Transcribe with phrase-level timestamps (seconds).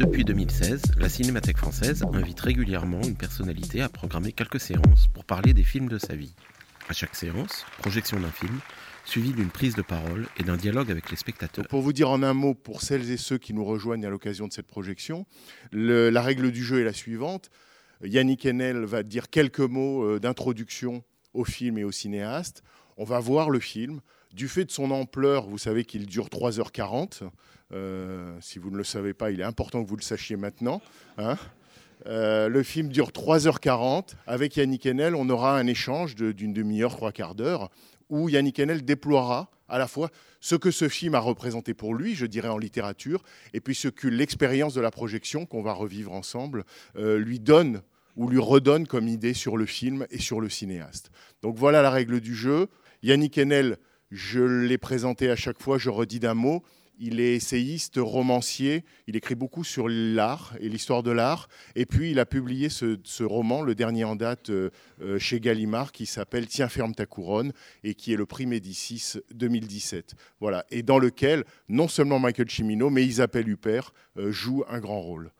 [0.00, 5.52] Depuis 2016, la Cinémathèque française invite régulièrement une personnalité à programmer quelques séances pour parler
[5.52, 6.34] des films de sa vie.
[6.88, 8.60] À chaque séance, projection d'un film,
[9.04, 11.66] suivie d'une prise de parole et d'un dialogue avec les spectateurs.
[11.68, 14.48] Pour vous dire en un mot, pour celles et ceux qui nous rejoignent à l'occasion
[14.48, 15.26] de cette projection,
[15.70, 17.50] la règle du jeu est la suivante.
[18.02, 22.62] Yannick Enel va dire quelques mots euh, d'introduction au film et au cinéaste.
[22.96, 24.00] On va voir le film.
[24.34, 27.22] Du fait de son ampleur, vous savez qu'il dure 3h40.
[27.72, 30.80] Euh, si vous ne le savez pas, il est important que vous le sachiez maintenant.
[31.18, 31.36] hein.
[32.06, 34.14] Euh, le film dure 3h40.
[34.26, 37.70] Avec Yannick Enel, on aura un échange d'une demi-heure, trois quarts d'heure,
[38.08, 42.14] où Yannick Enel déploiera à la fois ce que ce film a représenté pour lui,
[42.14, 46.12] je dirais en littérature, et puis ce que l'expérience de la projection qu'on va revivre
[46.12, 46.64] ensemble
[46.96, 47.82] euh, lui donne
[48.16, 51.10] ou lui redonne comme idée sur le film et sur le cinéaste.
[51.42, 52.68] Donc voilà la règle du jeu.
[53.02, 53.76] Yannick Enel,
[54.10, 56.62] je l'ai présenté à chaque fois, je redis d'un mot.
[57.02, 61.48] Il est essayiste, romancier, il écrit beaucoup sur l'art et l'histoire de l'art.
[61.74, 64.68] Et puis il a publié ce, roman, le dernier en date euh,
[65.00, 67.52] euh, chez Gallimard, qui s'appelle Tiens, ferme ta couronne
[67.84, 70.14] et qui est le prix Médicis 2017.
[70.40, 70.66] Voilà.
[70.70, 75.32] Et dans lequel non seulement Michael Cimino, mais Isabelle Huppert euh, joue un grand rôle.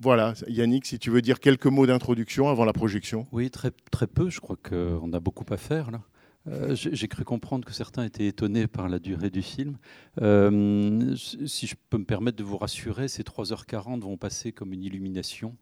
[0.00, 3.28] Voilà, Yannick, si tu veux dire quelques mots d'introduction avant la projection.
[3.30, 4.30] Oui, très, très peu.
[4.30, 6.00] Je crois qu'on a beaucoup à faire là.
[6.48, 9.78] Euh, J'ai cru comprendre que certains étaient étonnés par la durée du film.
[10.20, 14.82] Euh, si je peux me permettre de vous rassurer, ces 3h40 vont passer comme une
[14.82, 15.56] illumination,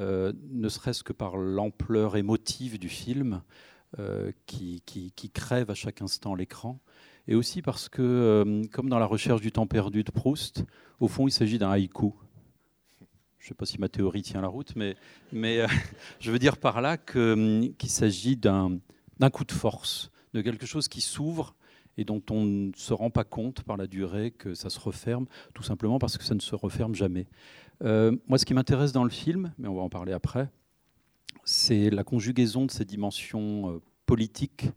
[0.00, 3.42] euh, ne serait-ce que par l'ampleur émotive du film
[4.46, 4.82] qui,
[5.32, 6.80] crève à chaque instant l'écran,
[7.28, 10.64] et aussi parce que, comme dans la recherche du temps perdu de Proust,
[11.00, 12.12] au fond, il s'agit d'un haïku.
[13.38, 14.96] Je ne sais pas si ma théorie tient la route, mais,
[16.20, 18.80] je veux dire par là qu'il s'agit d'un
[19.32, 21.54] coup de force, de quelque chose qui s'ouvre
[21.98, 25.26] et dont on ne se rend pas compte par la durée que ça se referme,
[25.54, 27.26] tout simplement parce que ça ne se referme jamais.
[27.82, 30.50] Euh, moi, ce qui m'intéresse dans le film, mais on va en parler après,
[31.44, 34.68] c'est la conjugaison de ces dimensions euh, politiques,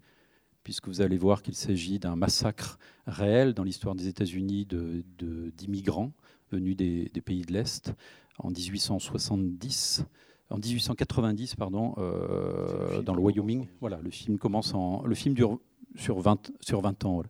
[0.63, 2.77] puisque vous allez voir qu'il s'agit d'un massacre
[3.07, 6.13] réel dans l'histoire des États-Unis de- de- d'immigrants
[6.51, 7.93] venus des pays de l'Est
[8.37, 10.05] en 1870
[10.49, 13.67] en 1890, pardon, euh, dans le Wyoming.
[13.81, 15.59] Voilà, le film commence en, le film dure
[15.95, 17.13] sur 20, sur 20 ans.
[17.13, 17.29] voilà.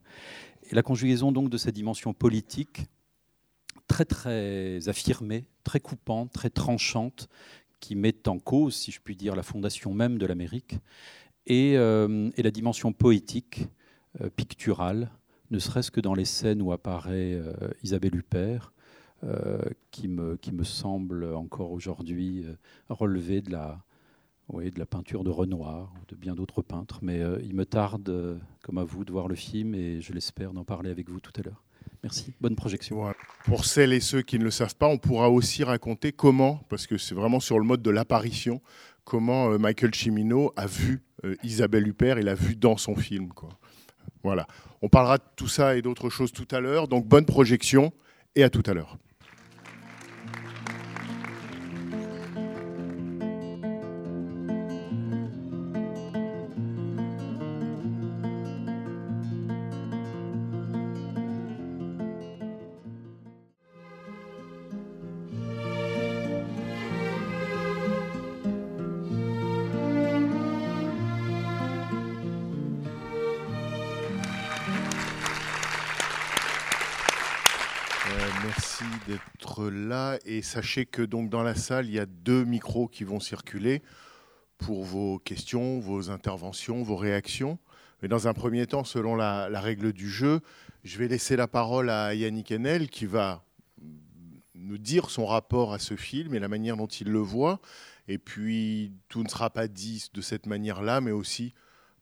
[0.72, 2.86] Et la conjugaison donc de cette dimension politique
[3.88, 7.28] très très affirmée, très coupante, très tranchante,
[7.80, 10.78] qui met en cause, si je puis dire, la fondation même de l'Amérique,
[11.48, 13.68] et, euh, et la dimension poétique,
[14.22, 15.12] euh, picturale,
[15.50, 17.42] ne serait-ce que dans les scènes où apparaît
[17.82, 18.72] Isabelle Huppert,
[19.92, 22.54] qui, me, qui me semble encore aujourd'hui euh,
[22.90, 23.84] relever de la,
[24.86, 27.00] peinture de Renoir ou de bien d'autres peintres.
[27.02, 30.14] Mais euh, il me tarde, euh, comme à vous, de voir le film et je
[30.14, 31.64] l'espère d'en parler avec vous tout à l'heure.
[32.04, 32.34] Merci.
[32.40, 33.14] Bonne projection.
[33.44, 36.88] Pour celles et ceux qui ne le savent pas, on pourra aussi raconter comment, parce
[36.88, 38.62] que c'est vraiment sur le mode de l'apparition,
[39.04, 43.30] comment euh, Michael Cimino a vu euh, Isabelle Huppert et l'a vu dans son film.
[44.24, 44.48] Voilà.
[44.82, 46.88] On parlera de tout ça et d'autres choses tout à l'heure.
[46.88, 47.92] Donc bonne projection
[48.36, 48.98] et à tout à l'heure.
[80.50, 83.82] Sachez que donc dans la salle il y a deux micros qui vont circuler
[84.58, 87.60] pour vos questions, vos interventions, vos réactions.
[88.02, 90.42] Mais dans un premier temps, selon la, règle du jeu,
[90.84, 93.44] je vais laisser la parole à Yannick Enel qui va
[94.56, 97.60] nous dire son rapport à ce film et la manière dont il le voit.
[98.08, 101.54] Et puis tout ne sera pas dit de cette manière-là, mais aussi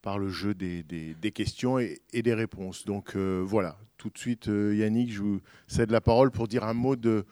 [0.01, 2.85] par le jeu des, questions et, et des réponses.
[2.85, 6.63] Donc euh, voilà, tout de suite, euh, Yannick, je vous cède la parole pour dire
[6.63, 7.25] un mot de,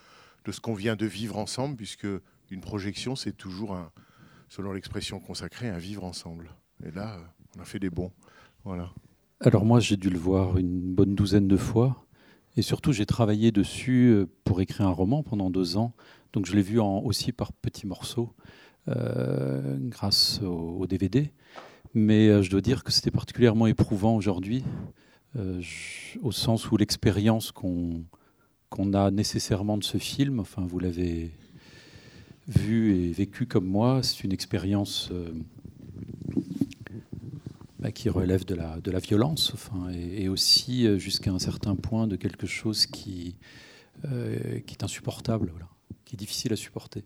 [0.46, 2.08] de ce qu'on vient de vivre ensemble, puisque
[2.52, 3.92] une projection, c'est toujours, un,
[4.50, 6.52] selon l'expression consacrée, un vivre ensemble.
[6.86, 7.18] Et là,
[7.58, 8.12] on a fait des bons.
[8.64, 8.92] Voilà.
[9.42, 12.06] Alors moi, j'ai dû le voir une bonne douzaine de fois.
[12.58, 15.94] Et surtout, j'ai travaillé dessus euh, pour écrire un roman pendant deux ans.
[16.32, 18.34] Donc je l'ai vu en, aussi par petits morceaux
[18.88, 21.32] euh, grâce au, DVD.
[21.94, 24.64] Mais euh, je dois dire que c'était particulièrement éprouvant aujourd'hui,
[26.24, 28.06] au sens où l'expérience qu'on
[28.70, 31.32] qu'on a nécessairement de ce film, enfin vous l'avez
[32.48, 35.30] vu et vécu comme moi, c'est une expérience euh,
[37.80, 42.16] bah, qui relève de la, violence, enfin, et, aussi euh, jusqu'à un certain point de
[42.16, 43.36] quelque chose qui,
[44.06, 45.68] euh, qui est insupportable, voilà,
[46.06, 47.04] qui est difficile à supporter.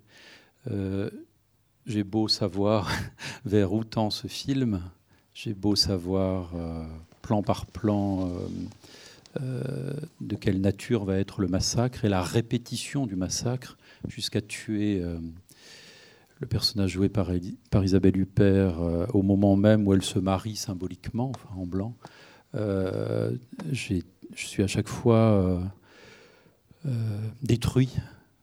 [1.85, 2.91] J'ai beau savoir
[3.45, 4.83] vers où tend ce film,
[5.33, 6.51] j'ai beau savoir
[7.21, 8.29] plan par plan
[9.41, 13.77] euh, de quelle nature va être le massacre et la répétition du massacre
[14.07, 15.17] jusqu'à tuer euh,
[16.39, 17.31] le personnage joué par,
[17.81, 21.95] Isabelle Huppert euh, au moment même où elle se marie symboliquement, enfin, en blanc.
[22.53, 23.29] Je
[24.35, 25.61] suis à chaque fois
[27.41, 27.95] détruit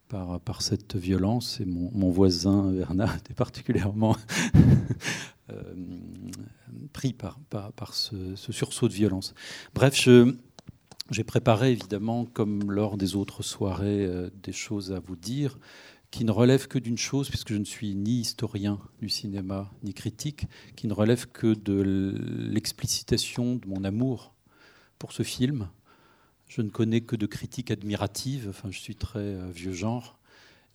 [0.08, 4.16] par, cette violence et mon, voisin Bernard était particulièrement
[6.92, 9.34] pris par ce, ce sursaut de violence.
[9.74, 10.36] Bref, je,
[11.10, 15.58] j'ai préparé évidemment, comme lors des autres soirées, euh, des choses à vous dire
[16.10, 19.92] qui ne relèvent que d'une chose, puisque je ne suis ni historien du cinéma, ni
[19.92, 22.14] critique, qui ne relèvent que de
[22.50, 24.34] l'explicitation de mon amour
[24.98, 25.68] pour ce film.
[26.46, 30.18] Je ne connais que de critiques admiratives, enfin je suis très euh, vieux genre,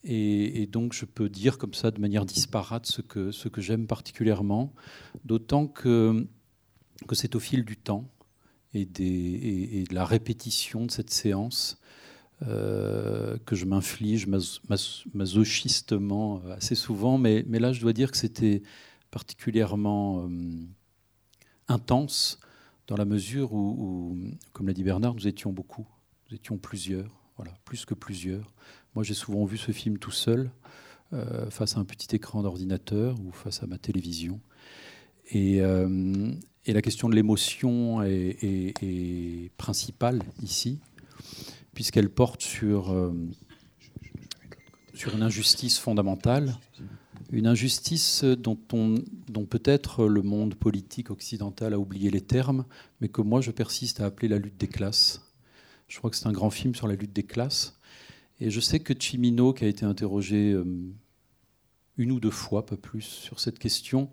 [0.04, 3.62] et, et donc je peux dire comme ça de manière disparate ce que, ce que
[3.62, 4.74] j'aime particulièrement,
[5.24, 6.28] d'autant que,
[7.08, 8.10] que c'est au fil du temps
[8.74, 11.78] et, de la répétition de cette séance
[12.48, 18.12] euh, que je m'inflige mas- mas- masochistement euh, assez souvent, mais, là je dois dire
[18.12, 18.64] que c'était
[19.12, 20.30] particulièrement euh,
[21.68, 22.40] intense
[22.88, 24.18] dans la mesure où,
[24.54, 25.88] comme l'a dit Bernard, nous étions beaucoup,
[26.30, 28.54] nous étions plusieurs, voilà, plus que plusieurs.
[28.96, 30.52] Moi j'ai souvent vu ce film tout seul,
[31.50, 34.42] face à un petit écran d'ordinateur ou face à ma télévision.
[35.30, 35.62] Et,
[36.66, 40.80] et la question de l'émotion est, principale ici,
[41.74, 43.12] puisqu'elle porte sur, euh,
[44.94, 46.56] sur une injustice fondamentale,
[47.32, 48.96] une injustice dont, on-
[49.30, 52.66] dont peut-être le monde politique occidental a oublié les termes,
[53.00, 55.22] mais que moi je persiste à appeler la lutte des classes.
[55.88, 57.78] Je crois que c'est un grand film sur la lutte des classes.
[58.40, 60.66] Et je sais que Chimino, qui a été interrogé euh,
[61.98, 64.10] une ou deux fois, pas plus, sur cette question,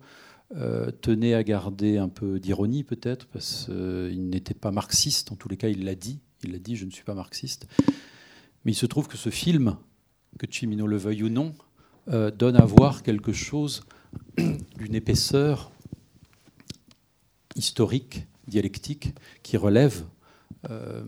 [0.55, 5.49] euh, tenait à garder un peu d'ironie peut-être, parce qu'il n'était pas marxiste, en tous
[5.49, 7.67] les cas il l'a dit, il l'a dit, je ne suis pas marxiste.
[8.65, 9.77] Mais il se trouve que ce film,
[10.37, 11.53] que Chimino le veuille ou non,
[12.09, 13.83] euh, donne à voir quelque chose
[14.37, 15.71] d'une épaisseur
[17.55, 19.13] historique, dialectique,
[19.43, 20.05] qui relève
[20.69, 21.03] euh,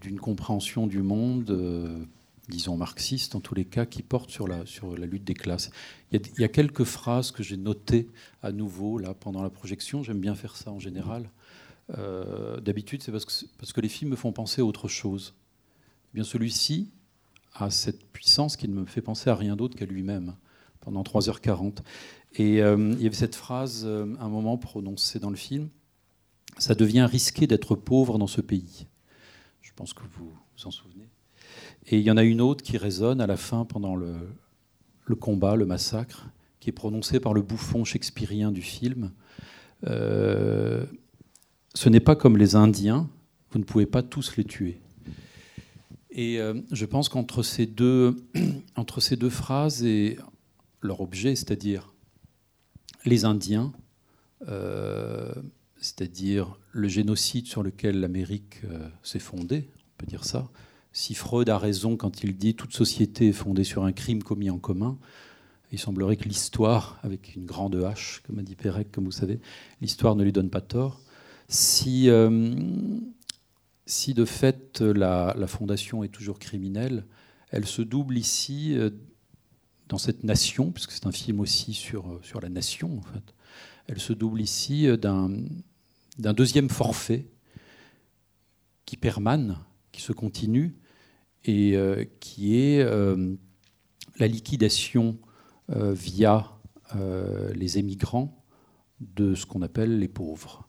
[0.00, 2.04] d'une compréhension du monde, euh,
[2.48, 4.64] disons marxiste en tous les cas, qui porte sur la,
[5.06, 5.70] lutte des classes.
[6.12, 8.08] Il y, a, quelques phrases que j'ai notées
[8.42, 10.02] à nouveau là pendant la projection.
[10.02, 11.30] J'aime bien faire ça en général.
[11.98, 15.34] Euh, D'habitude, c'est parce que, parce que les films me font penser à autre chose.
[16.12, 16.90] Eh bien, celui-ci
[17.54, 20.36] a cette puissance qui ne me fait penser à rien d'autre qu'à lui-même
[20.80, 21.78] pendant 3h40.
[22.34, 25.68] Et euh, il y avait cette phrase, euh, un moment prononcée dans le film
[26.58, 28.86] Ça devient risqué d'être pauvre dans ce pays.
[29.62, 31.05] Je pense que vous vous en souvenez.
[31.88, 34.16] Et il y en a une autre qui résonne à la fin pendant le,
[35.14, 36.26] combat, le massacre,
[36.58, 39.12] qui est prononcée par le bouffon shakespearien du film.
[39.86, 40.84] Euh,
[41.74, 43.08] ce n'est pas comme les Indiens,
[43.50, 44.80] vous ne pouvez pas tous les tuer.
[46.10, 48.16] Et euh, je pense qu'entre ces, deux,
[48.76, 50.18] entre ces deux phrases et
[50.80, 51.94] leur objet, c'est-à-dire
[53.04, 53.72] les Indiens,
[54.48, 55.32] euh,
[55.76, 58.62] c'est-à-dire le génocide sur lequel l'Amérique
[59.04, 60.48] s'est fondée, on peut dire ça.
[60.96, 64.48] Si Freud a raison quand il dit toute société est fondée sur un crime commis
[64.48, 64.96] en commun,
[65.70, 69.38] il semblerait que l'histoire, avec une grande H, comme a dit Pérec, comme vous savez,
[69.82, 71.02] l'histoire ne lui donne pas tort.
[71.50, 72.56] Si, euh,
[73.84, 77.04] si de fait la, fondation est toujours criminelle,
[77.50, 78.88] elle se double ici euh,
[79.90, 83.34] dans cette nation, puisque c'est un film aussi sur, sur la nation, en fait.
[83.86, 87.26] Elle se double ici euh, d'un deuxième forfait
[88.86, 89.58] qui permane,
[89.92, 90.74] qui se continue,
[91.46, 93.34] et euh, qui est euh,
[94.18, 95.16] la liquidation
[95.70, 96.52] euh, via
[97.54, 98.44] les émigrants
[99.00, 100.68] de ce qu'on appelle les pauvres.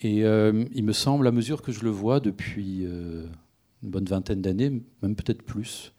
[0.00, 3.30] Et il me semble, à mesure que je le vois depuis une
[3.82, 5.94] bonne vingtaine d'années, même peut-être plus,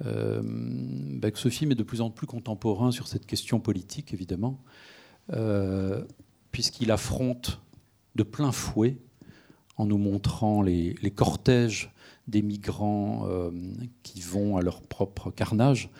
[0.00, 4.60] bah, que ce film est de plus en plus contemporain sur cette question politique, évidemment,
[6.50, 7.62] puisqu'il affronte
[8.16, 8.98] de plein fouet,
[9.76, 11.92] en nous montrant les cortèges
[12.30, 13.50] des migrants euh,
[14.02, 15.90] qui vont à leur propre carnage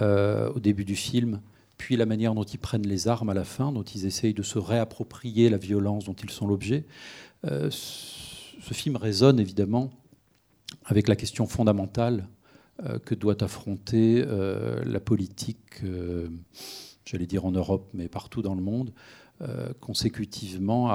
[0.00, 1.40] euh, au début du film,
[1.76, 4.42] puis la manière dont ils prennent les armes à la fin, dont ils essayent de
[4.42, 6.86] se réapproprier la violence dont ils sont l'objet.
[7.44, 9.90] Euh, ce film résonne évidemment
[10.84, 12.26] avec la question fondamentale
[13.04, 14.22] que doit affronter
[14.84, 15.82] la politique,
[17.06, 18.92] j'allais dire en Europe, mais partout dans le monde,
[19.80, 20.90] consécutivement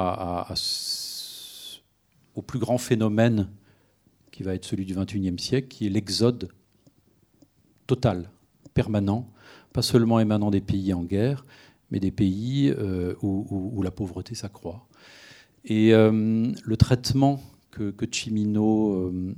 [2.36, 3.48] au plus grand phénomène
[4.41, 6.50] qui va être celui du XXIe siècle, qui est l'exode
[7.86, 8.31] total,
[8.74, 9.29] permanent,
[9.71, 11.45] pas seulement émanant des pays en guerre,
[11.91, 14.88] mais des pays euh, où, la pauvreté s'accroît.
[15.63, 19.36] Et euh, le traitement que, Chimino, euh,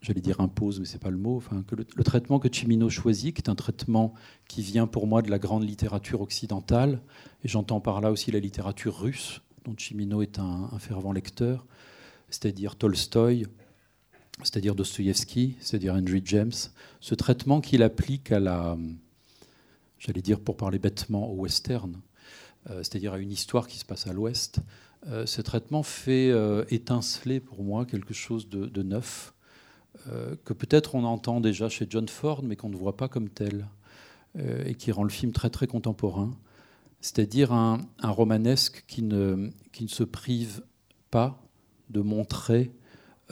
[0.00, 3.36] j'allais dire impose, mais c'est pas le mot, enfin, que le, traitement que Chimino choisit,
[3.36, 4.14] qui est un traitement
[4.48, 7.02] qui vient pour moi de la grande littérature occidentale,
[7.44, 11.66] et j'entends par là aussi la littérature russe, dont Chimino est un, un fervent lecteur,
[12.30, 13.46] c'est-à-dire Tolstoï,
[14.42, 16.52] c'est-à-dire Dostoïevski, c'est-à-dire Henry James,
[17.00, 18.76] ce traitement qu'il applique à la,
[19.98, 22.00] j'allais dire pour parler bêtement, au western,
[22.70, 24.58] euh, c'est-à-dire à une histoire qui se passe à l'ouest,
[25.08, 29.32] euh, ce traitement fait euh, étinceler pour moi quelque chose de, neuf,
[30.44, 33.66] que peut-être on entend déjà chez John Ford, mais qu'on ne voit pas comme tel,
[34.38, 36.36] et qui rend le film très très contemporain,
[37.00, 40.62] c'est-à-dire un, un, romanesque qui ne, qui ne se prive
[41.10, 41.42] pas
[41.88, 42.70] de montrer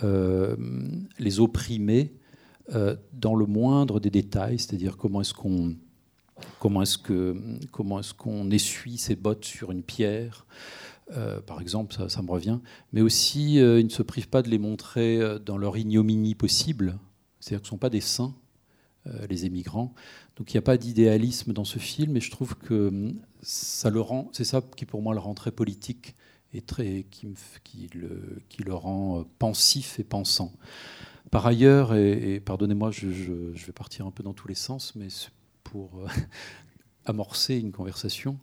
[0.03, 2.15] les opprimés
[2.73, 5.77] euh, dans le moindre des détails, c'est-à-dire comment est-ce qu'on
[6.61, 7.37] comment est-ce que
[7.71, 10.47] comment est-ce qu'on essuie ses bottes sur une pierre,
[11.13, 12.61] euh, par exemple, ça, me revient,
[12.95, 16.99] mais aussi ils ne se privent pas de les montrer dans leur ignominie possible,
[17.39, 18.35] c'est-à-dire ce ne sont pas des saints,
[19.29, 19.93] les émigrants.
[20.37, 24.01] Donc il n'y a pas d'idéalisme dans ce film, et je trouve que ça le
[24.01, 26.15] rend, c'est ça qui pour moi le rend très politique
[26.55, 30.53] et très, qui, le, rend euh, pensif et pensant.
[31.31, 35.09] Par ailleurs, et, pardonnez-moi, je, je, vais partir un peu dans tous les sens, mais
[35.65, 36.07] pour euh,
[37.07, 38.39] amorcer une conversation.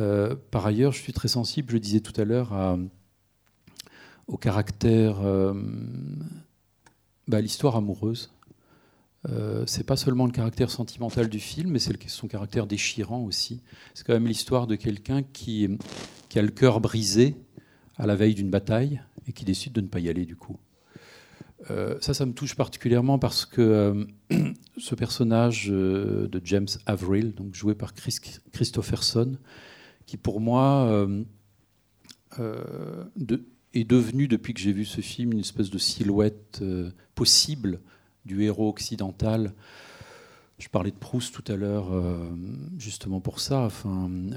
[0.00, 2.52] Euh, par ailleurs, je suis très sensible, je disais tout à l'heure,
[4.26, 5.20] au caractère,
[7.28, 8.30] bah, l'histoire amoureuse.
[9.28, 13.60] Euh, c'est pas seulement le caractère sentimental du film, mais c'est son caractère déchirant aussi.
[13.94, 15.68] C'est quand même l'histoire de quelqu'un qui,
[16.36, 17.34] qui a le cœur brisé
[17.96, 20.58] à la veille d'une bataille et qui décide de ne pas y aller du coup.
[21.70, 24.04] Euh, ça, ça me touche particulièrement parce que euh,
[24.76, 28.18] ce personnage euh, de James Averill, donc joué par Chris
[28.52, 29.38] Christopherson,
[30.04, 31.08] qui pour moi
[33.72, 36.62] est devenu, depuis que j'ai vu ce film, une espèce de silhouette
[37.14, 37.80] possible
[38.26, 39.54] du héros occidental.
[40.58, 41.86] Je parlais de Proust tout à l'heure,
[42.76, 43.68] justement pour ça,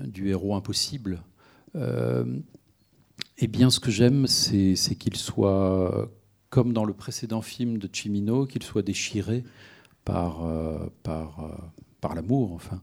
[0.08, 1.22] du héros impossible.
[1.76, 6.12] Eh bien, ce que j'aime, c'est qu'il soit,
[6.50, 9.44] comme dans le précédent film de Chimino, qu'il soit déchiré
[10.04, 11.26] par, euh, euh,
[12.02, 12.54] par l'amour.
[12.54, 12.82] Enfin.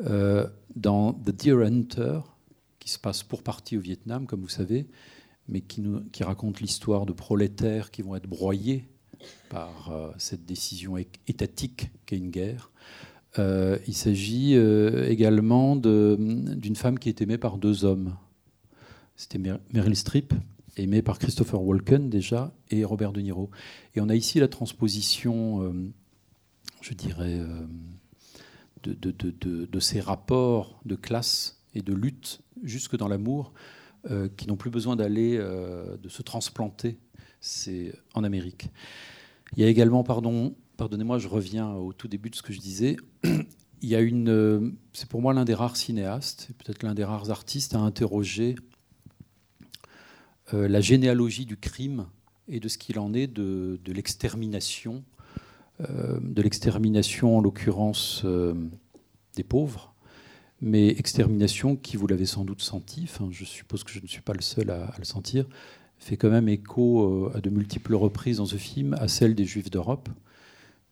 [0.00, 2.20] Euh, dans The Deer Hunter,
[2.78, 4.88] qui se passe pour partie au Vietnam, comme vous savez,
[5.48, 8.88] mais qui, nous, qui raconte l'histoire de prolétaires qui vont être broyés
[9.50, 12.72] par cette décision étatique qu'est une guerre.
[13.38, 18.14] Il s'agit également d'une femme qui est aimée par deux hommes.
[19.16, 19.38] C'était
[19.72, 20.34] Meryl Streep,
[20.76, 23.50] aimée par Christopher Walken déjà, et Robert De Niro.
[23.94, 25.72] Et on a ici la transposition, euh,
[26.80, 27.66] je dirais, euh,
[28.84, 33.52] de, ces rapports de classe et de lutte jusque dans l'amour,
[34.10, 36.98] euh, qui n'ont plus besoin d'aller, de se transplanter.
[37.40, 38.70] C'est en Amérique.
[39.56, 42.58] Il y a également, pardon, pardonnez-moi, je reviens au tout début de ce que je
[42.58, 42.96] disais.
[43.82, 47.30] Il y a une, c'est pour moi l'un des rares cinéastes, peut-être l'un des rares
[47.30, 48.56] artistes à interroger
[50.52, 52.06] euh, la généalogie du crime
[52.48, 55.04] et de ce qu'il en est de, l'extermination,
[55.82, 58.54] euh, de l'extermination en l'occurrence euh,
[59.36, 59.94] des pauvres,
[60.60, 64.22] mais extermination qui, vous l'avez sans doute senti, enfin, je suppose que je ne suis
[64.22, 65.46] pas le seul à, le sentir,
[65.98, 69.70] fait quand même écho à de multiples reprises dans ce film à celle des Juifs
[69.70, 70.08] d'Europe,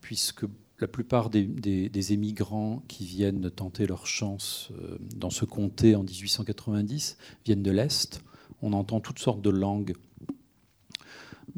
[0.00, 0.45] puisque
[0.78, 4.71] la plupart des, émigrants qui viennent tenter leur chance
[5.14, 8.23] dans ce comté en 1890 viennent de l'Est
[8.62, 9.95] on entend toutes sortes de langues,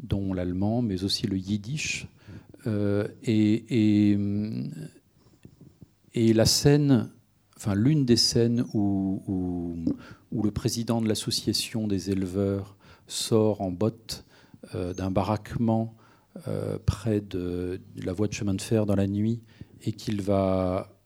[0.01, 2.07] dont l'allemand, mais aussi le yiddish.
[2.65, 4.15] Euh, et,
[6.13, 7.11] et, la scène,
[7.57, 9.85] enfin l'une des scènes où,
[10.31, 12.75] le président de l'association des éleveurs
[13.07, 14.25] sort en botte
[14.75, 15.95] euh, d'un baraquement
[16.47, 19.43] euh, près de la voie de chemin de fer dans la nuit
[19.81, 20.99] et qu'il va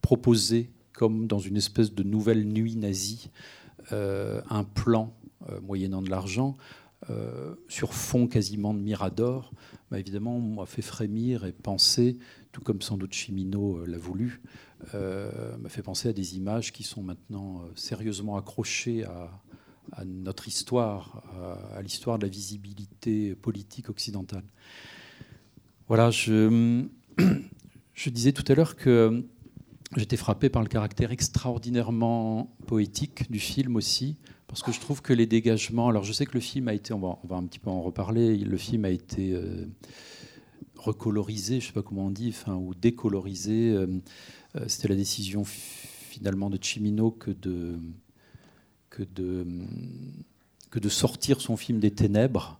[0.00, 3.30] proposer, comme dans une espèce de nouvelle nuit nazie,
[3.92, 5.14] euh, un plan,
[5.50, 6.56] euh, moyennant de l'argent,
[7.68, 9.52] sur fond quasiment de Mirador,
[9.92, 12.18] m'a évidemment m'a fait frémir et penser,
[12.50, 14.42] tout comme sans doute Chimino l'a voulu,
[14.92, 19.30] m'a fait penser à des images qui sont maintenant sérieusement accrochées à,
[19.92, 21.22] à notre histoire,
[21.74, 24.44] à, l'histoire de la visibilité politique occidentale.
[25.88, 26.88] Voilà, je,
[28.06, 29.24] disais tout à l'heure que
[29.96, 34.16] j'étais frappé par le caractère extraordinairement poétique du film aussi,
[34.48, 35.88] parce que je trouve que les dégagements.
[35.88, 38.36] Alors, je sais que le film a été, on va, un petit peu en reparler,
[38.36, 39.66] le film a été euh,
[40.76, 43.70] recolorisé, je ne sais pas comment on dit, ou décolorisé.
[43.70, 43.86] Euh,
[44.56, 47.78] euh, c'était la décision finalement de Chimino que de
[48.96, 49.46] que de,
[50.70, 52.58] que de sortir son film des ténèbres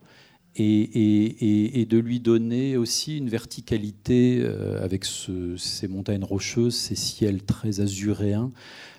[0.55, 7.43] et, et, de lui donner aussi une verticalité euh, avec ces montagnes rocheuses, ces ciels
[7.43, 8.51] très azuréens.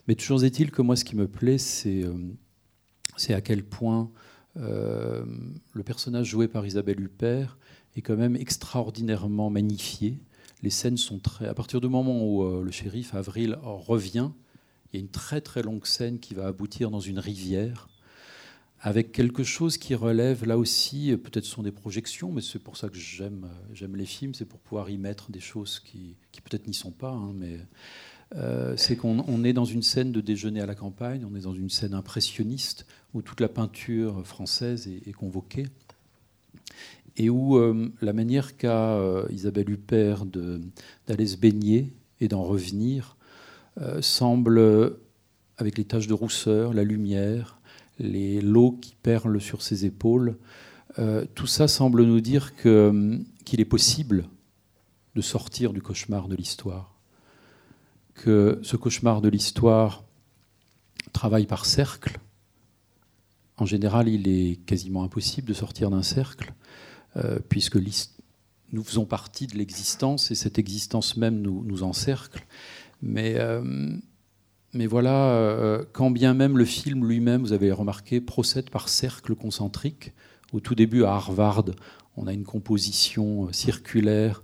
[0.07, 2.13] Mais toujours est-il que moi, ce qui me plaît, c'est euh,
[3.17, 4.11] c'est à quel point
[4.57, 5.25] euh,
[5.73, 7.59] le personnage joué par Isabelle Huppert
[7.97, 10.21] est quand même extraordinairement magnifié.
[10.63, 11.47] Les scènes sont très.
[11.49, 14.31] À partir du moment où le shérif Avril revient,
[14.93, 17.89] il y a une très très longue scène qui va aboutir dans une rivière
[18.81, 22.77] avec quelque chose qui relève là aussi, peut-être ce sont des projections, mais c'est pour
[22.77, 26.15] ça que j'aime, j'aime les films, c'est pour pouvoir y mettre des choses qui,
[26.45, 27.59] peut-être n'y sont pas, hein, mais
[28.37, 31.55] euh, c'est qu'on est dans une scène de déjeuner à la campagne, on est dans
[31.55, 35.67] une scène impressionniste où toute la peinture française est, convoquée
[37.17, 43.17] et où euh, la manière qu'a euh, Isabelle Huppert d'aller se baigner et d'en revenir
[44.01, 44.97] semble,
[45.57, 47.59] avec les taches de rousseur, la lumière,
[47.99, 50.37] les lots qui perlent sur ses épaules,
[50.99, 54.25] euh, tout ça semble nous dire qu'il est possible
[55.15, 56.95] de sortir du cauchemar de l'histoire.
[58.15, 60.05] Que ce cauchemar de l'histoire
[61.13, 62.19] travaille par cercle.
[63.57, 66.53] En général, il est quasiment impossible de sortir d'un cercle,
[67.17, 67.79] euh, puisque
[68.73, 72.45] nous faisons partie de l'existence et cette existence même nous encercle.
[73.03, 73.63] Mais, euh,
[74.73, 79.35] mais voilà, euh, quand bien même le film lui-même, vous avez remarqué, procède par cercles
[79.35, 80.13] concentriques.
[80.53, 81.65] Au tout début, à Harvard,
[82.17, 84.43] on a une composition euh, circulaire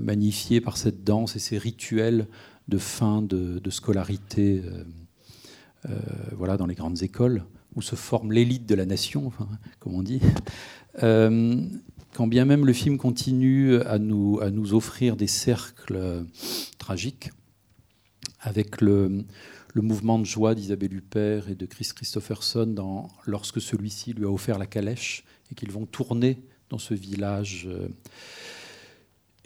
[0.00, 2.26] magnifiée par cette danse et ces rituels
[2.68, 4.62] de fin de, scolarité
[6.34, 7.44] voilà, dans les grandes écoles,
[7.76, 9.46] où se forme l'élite de la nation, enfin,
[9.80, 10.22] comme on dit.
[11.02, 16.24] quand bien même le film continue à nous, à nous offrir des cercles
[16.78, 17.28] tragiques,
[18.44, 19.24] avec le,
[19.74, 24.66] mouvement de joie d'Isabelle Huppert et de Chris Christopherson lorsque celui-ci lui a offert la
[24.66, 27.66] calèche et qu'ils vont tourner dans ce village.
[27.68, 27.88] Euh,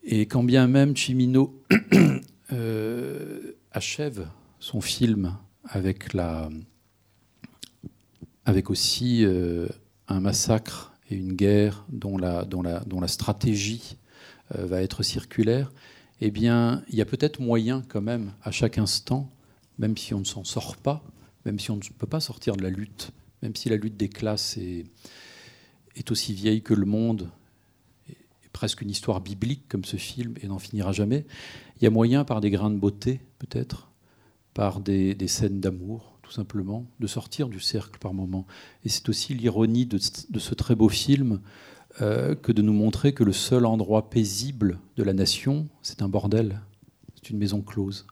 [0.03, 1.63] et quand bien même Chimino
[2.53, 4.29] euh, achève
[4.61, 6.15] son film avec,
[8.69, 9.67] aussi euh,
[10.09, 13.97] un massacre et une guerre dont la stratégie
[14.51, 15.73] va être circulaire,
[16.21, 19.31] eh bien, il y a peut-être moyen quand même, à chaque instant,
[19.79, 21.03] même si on ne s'en sort pas,
[21.45, 24.09] même si on ne peut pas sortir de la lutte, même si la lutte des
[24.09, 24.85] classes est,
[26.11, 27.29] aussi vieille que le monde,
[28.09, 31.27] est presque une histoire biblique comme ce film, et n'en finira jamais,
[31.77, 33.91] il y a moyen par des grains de beauté, peut-être,
[34.55, 38.47] par des, scènes d'amour, tout simplement, de sortir du cercle par moment.
[38.85, 41.41] Et c'est aussi l'ironie de, ce très beau film
[42.01, 46.09] euh, que de nous montrer que le seul endroit paisible de la nation, c'est un
[46.09, 46.61] bordel,
[47.17, 48.07] c'est une maison close.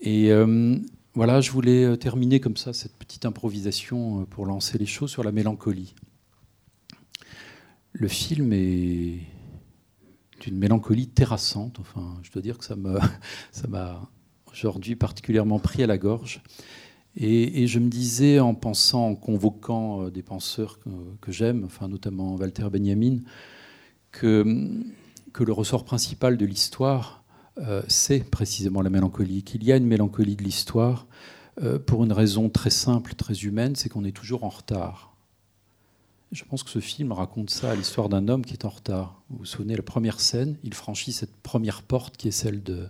[0.00, 0.76] Et euh,
[1.14, 5.24] voilà, je voulais euh, terminer comme ça cette petite improvisation pour lancer les choses sur
[5.24, 5.94] la mélancolie.
[7.92, 9.20] Le film est
[10.40, 11.78] d'une mélancolie terrassante.
[11.80, 13.00] Enfin, je dois dire que ça m'a
[14.52, 16.42] aujourd'hui particulièrement pris à la gorge.
[17.16, 20.80] Et, je me disais, en pensant, en convoquant euh, des penseurs
[21.20, 23.18] que, j'aime, enfin, notamment Walter Benjamin,
[24.10, 24.44] que,
[25.38, 27.22] le ressort principal de l'histoire,
[27.58, 31.06] euh, c'est précisément la mélancolie, qu'il y a une mélancolie de l'histoire
[31.62, 35.14] euh, pour une raison très simple, très humaine, c'est qu'on est toujours en retard.
[36.32, 39.22] Je pense que ce film raconte ça, l'histoire d'un homme qui est en retard.
[39.30, 42.88] Vous vous souvenez, la première scène, il franchit cette première porte qui est celle de,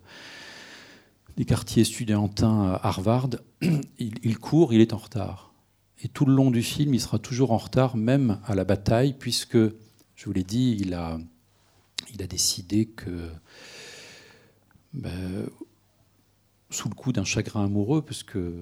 [1.36, 3.30] des quartiers estudiantins à Harvard,
[3.98, 5.52] il, court, il est en retard.
[6.02, 9.14] Et tout le long du film, il sera toujours en retard, même à la bataille,
[9.18, 11.18] puisque, je vous l'ai dit, il a,
[12.28, 13.28] décidé que,
[14.92, 15.46] ben,
[16.70, 18.60] sous le coup d'un chagrin amoureux, puisque euh,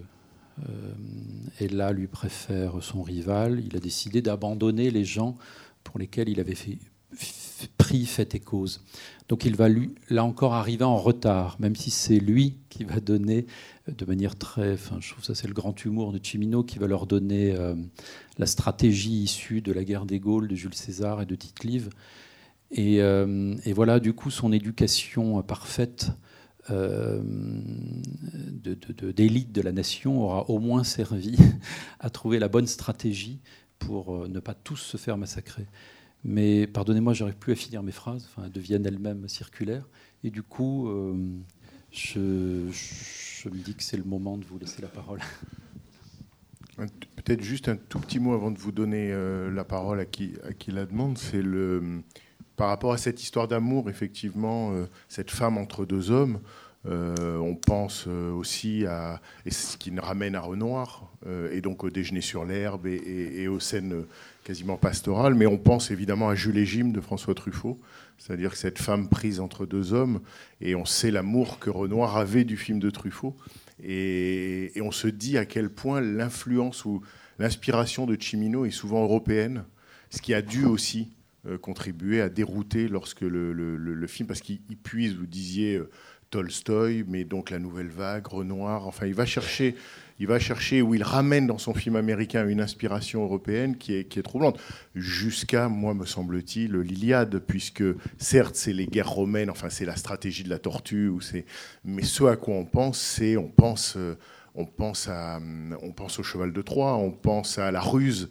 [1.61, 5.37] Ella lui préfère son rival, il a décidé d'abandonner les gens
[5.85, 6.79] pour lesquels il avait fait
[7.79, 8.83] prix, fait et cause.
[9.29, 13.01] Donc il va lui, là encore arriver en retard, même si c'est lui qui va
[13.01, 13.47] donner
[13.89, 17.07] de manière très, je trouve ça c'est le grand humour de Cimino qui va leur
[17.07, 17.75] donner euh,
[18.39, 21.91] la stratégie issue de la guerre des Gaules de Jules César et de Tite-Live.
[22.71, 26.11] Et, euh, et, voilà du coup son éducation parfaite
[29.17, 31.37] d'élite de, la nation aura au moins servi
[32.01, 33.41] à trouver la bonne stratégie
[33.79, 35.67] pour ne pas tous se faire massacrer.
[36.25, 39.89] Mais pardonnez-moi, j'arrive plus à finir mes phrases, enfin, elles deviennent elles-mêmes circulaires.
[40.23, 41.15] Et du coup, euh,
[41.91, 42.19] je,
[43.49, 45.19] me dis que c'est le moment de vous laisser la parole.
[46.77, 50.35] Peut-être juste un tout petit mot avant de vous donner euh, la parole à qui,
[50.69, 51.19] la demande.
[51.19, 52.03] C'est le
[52.55, 56.41] par rapport à cette histoire d'amour, effectivement, euh, cette femme entre deux hommes.
[56.85, 61.13] On pense aussi à et ce qui nous ramène à Renoir
[61.53, 64.05] et donc au déjeuner sur l'herbe et, aux scènes
[64.45, 65.35] quasiment pastorales.
[65.35, 67.79] Mais on pense évidemment à Jules et Jim de François Truffaut,
[68.19, 70.21] c'est-à-dire cette femme prise entre deux hommes
[70.61, 73.37] et on sait l'amour que Renoir avait du film de Truffaut
[73.83, 77.03] et, et on se dit à quel point l'influence ou
[77.39, 79.65] l'inspiration de Cimino est souvent européenne,
[80.11, 81.09] ce qui a dû aussi
[81.49, 85.91] euh, contribuer à dérouter lorsque le, film, parce qu'il puise, vous disiez euh,
[86.31, 89.75] Tolstoï, mais donc la nouvelle vague, Renoir, enfin il va chercher,
[90.19, 94.23] il va chercher où il ramène dans son film américain une inspiration européenne qui est,
[94.23, 94.59] troublante,
[94.95, 97.85] jusqu'à, moi me semble-t-il, l'Iliade, puisque
[98.19, 101.21] certes c'est les guerres romaines, enfin c'est la stratégie de la tortue, ou
[101.85, 104.17] mais ce à quoi on pense, c'est on pense, euh,
[104.55, 105.41] à,
[105.83, 108.31] on pense au cheval de Troie, on pense à la ruse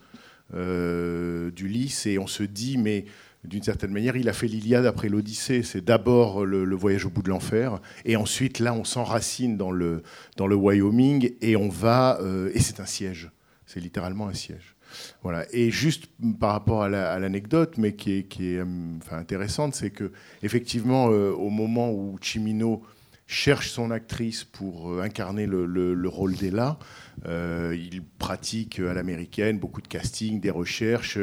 [0.53, 3.05] euh, d'Ulysse et on se dit, mais
[3.43, 5.63] d'une certaine manière, il a fait l'Iliade après l'Odyssée.
[5.63, 10.03] C'est d'abord le, voyage au bout de l'enfer, et ensuite là, on s'enracine dans le,
[10.37, 13.31] dans le Wyoming et on va, euh, et c'est un siège.
[13.65, 14.75] C'est littéralement un siège.
[15.23, 15.45] Voilà.
[15.53, 18.65] Et juste par rapport à l'anecdote, mais qui est, qui est euh,
[18.97, 20.11] enfin, intéressante, c'est que
[20.43, 22.83] effectivement, au moment où Chimino
[23.31, 26.77] cherche son actrice pour euh, incarner le, rôle d'Ella.
[27.25, 31.17] Euh, il pratique à l'américaine beaucoup de casting, des recherches.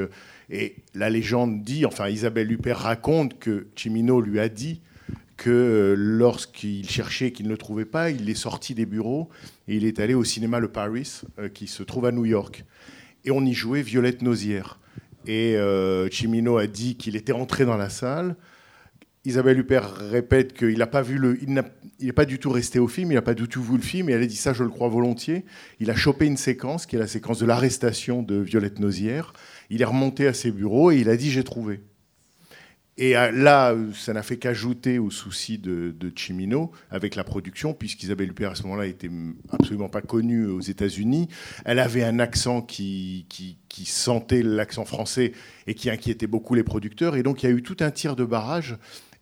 [0.50, 4.80] Et la légende dit, enfin Isabelle Huppert raconte que Cimino lui a dit
[5.36, 9.28] que euh, lorsqu'il cherchait qu'il ne le trouvait pas, il est sorti des bureaux
[9.68, 11.20] et il est allé au cinéma Le Paris,
[11.54, 12.64] qui se trouve à New York.
[13.24, 14.80] Et on y jouait Violette Nozière.
[15.26, 15.56] Et
[16.10, 18.36] Cimino a dit qu'il était entré dans la salle,
[19.28, 22.88] Isabelle Huppert répète qu'il n'a pas vu le, il n'est pas du tout resté au
[22.88, 24.62] film, il n'a pas du tout vu le film, et elle a dit ça, je
[24.62, 25.44] le crois volontiers.
[25.80, 29.34] Il a chopé une séquence qui est la séquence de l'arrestation de Violette Nozière.
[29.70, 31.80] Il est remonté à ses bureaux et il a dit j'ai trouvé.
[33.00, 38.30] Et euh, là, ça n'a fait qu'ajouter au souci de, Chimino avec la production, puisqu'Isabelle
[38.30, 39.10] Huppert à ce moment-là était
[39.50, 41.28] absolument pas connue aux États-Unis.
[41.64, 43.26] Elle avait un accent qui,
[43.84, 45.32] sentait l'accent français
[45.68, 47.14] et qui inquiétait beaucoup les producteurs.
[47.14, 48.76] Et donc il y a eu tout un tir de barrage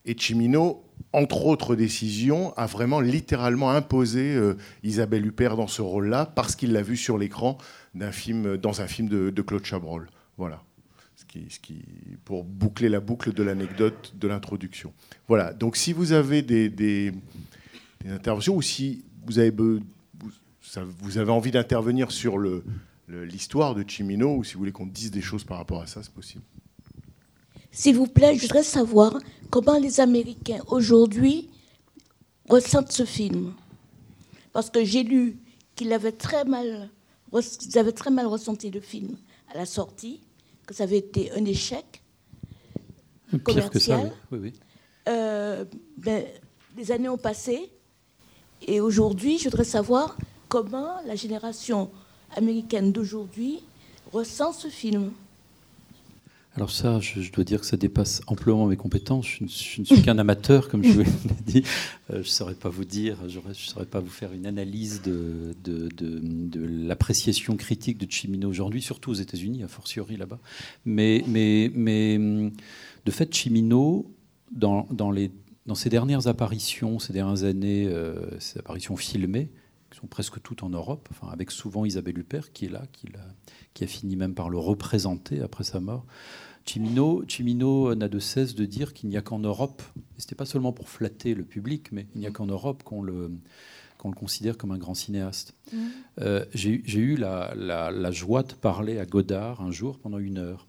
[0.07, 6.27] et Cimino, entre autres décisions, a vraiment littéralement imposé euh, Isabelle Huppert dans ce rôle-là
[6.27, 7.59] parce qu'il l'a vu sur l'écran
[7.95, 10.09] d'un film, dans un film de, Claude Chabrol.
[10.37, 10.63] Voilà.
[11.17, 11.83] Ce qui, ce qui,
[12.25, 14.93] pour boucler la boucle de l'anecdote de l'introduction.
[15.29, 15.53] Voilà.
[15.53, 17.13] Donc si vous avez des, des,
[18.07, 19.51] interventions ou si vous avez,
[21.01, 22.39] vous avez envie d'intervenir sur
[23.09, 26.03] l'histoire de Cimino ou si vous voulez qu'on dise des choses par rapport à ça,
[26.03, 26.45] c'est possible.
[27.71, 29.19] S'il vous plaît, je voudrais savoir
[29.51, 31.51] comment les Américains aujourd'hui
[32.49, 33.53] ressentent ce film.
[34.53, 35.39] Parce que j'ai lu
[35.75, 36.89] qu'ils avaient très mal
[37.33, 39.17] ressenti le film
[39.53, 40.21] à la sortie,
[40.67, 42.03] que ça avait été un échec
[43.45, 43.71] commercial.
[43.71, 44.01] Que ça,
[44.33, 44.39] oui.
[44.39, 44.53] Oui,
[45.09, 45.65] euh,
[45.97, 46.25] ben,
[46.77, 47.71] les années ont passé
[48.67, 50.17] et aujourd'hui, je voudrais savoir
[50.49, 51.91] comment la génération
[52.37, 53.61] américaine d'aujourd'hui
[54.13, 55.13] ressent ce film.
[56.57, 59.27] Alors ça, je, dois dire que ça dépasse amplement mes compétences.
[59.27, 59.49] Je, ne
[59.85, 61.07] suis qu'un amateur, comme je vous l'ai
[61.47, 61.63] dit.
[62.11, 65.03] Euh, je ne saurais pas vous dire, je ne saurais pas vous faire une analyse
[65.03, 65.55] de,
[66.87, 70.39] l'appréciation critique de Chimino aujourd'hui, surtout aux États-Unis, a fortiori là-bas.
[70.87, 74.11] Mais, mais, mais de fait, Chimino,
[74.51, 75.31] dans, les,
[75.67, 79.51] dans ses dernières apparitions, ces dernières années, euh, ces apparitions filmées,
[79.97, 83.27] sont presque toutes en Europe, enfin, avec souvent Isabelle Huppert qui est là, qui a,
[83.75, 86.05] qui a fini même par le représenter après sa mort.
[86.67, 90.47] Cimino, n'a de cesse de dire qu'il n'y a qu'en Europe, et ce n'était pas
[90.47, 93.31] seulement pour flatter le public, mais il n'y a qu'en Europe qu'on le,
[94.09, 95.55] le considère comme un grand cinéaste.
[95.73, 95.77] Mmh.
[96.21, 100.67] Euh, j'ai eu la, joie de parler à Godard un jour pendant une heure.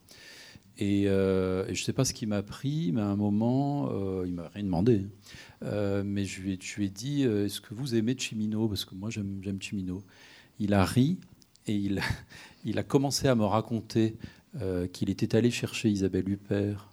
[0.79, 4.25] Et, euh, je ne sais pas ce qui m'a pris, mais à un moment, euh,
[4.27, 5.07] il m'a rien demandé.
[5.61, 10.03] Mais je lui, ai, dit Est-ce que vous aimez Cimino Parce que moi, j'aime Cimino.
[10.59, 11.17] Il a ri
[11.67, 11.75] et
[12.65, 14.15] il, a commencé à me raconter
[14.61, 16.91] euh, qu'il était allé chercher Isabelle Huppert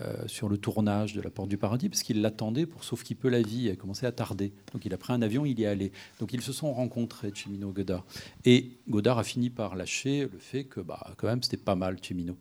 [0.00, 3.14] euh, sur le tournage de La Porte du Paradis, parce qu'il l'attendait pour Sauf qui
[3.14, 3.64] peut la vie.
[3.64, 4.52] Il a commencé à tarder.
[4.72, 5.92] Donc il a pris un avion, il y est allé.
[6.18, 8.04] Donc ils se sont rencontrés, Chimino Godard.
[8.44, 11.98] Et Godard a fini par lâcher le fait que, bah, quand même, c'était pas mal,
[12.02, 12.36] Chimino.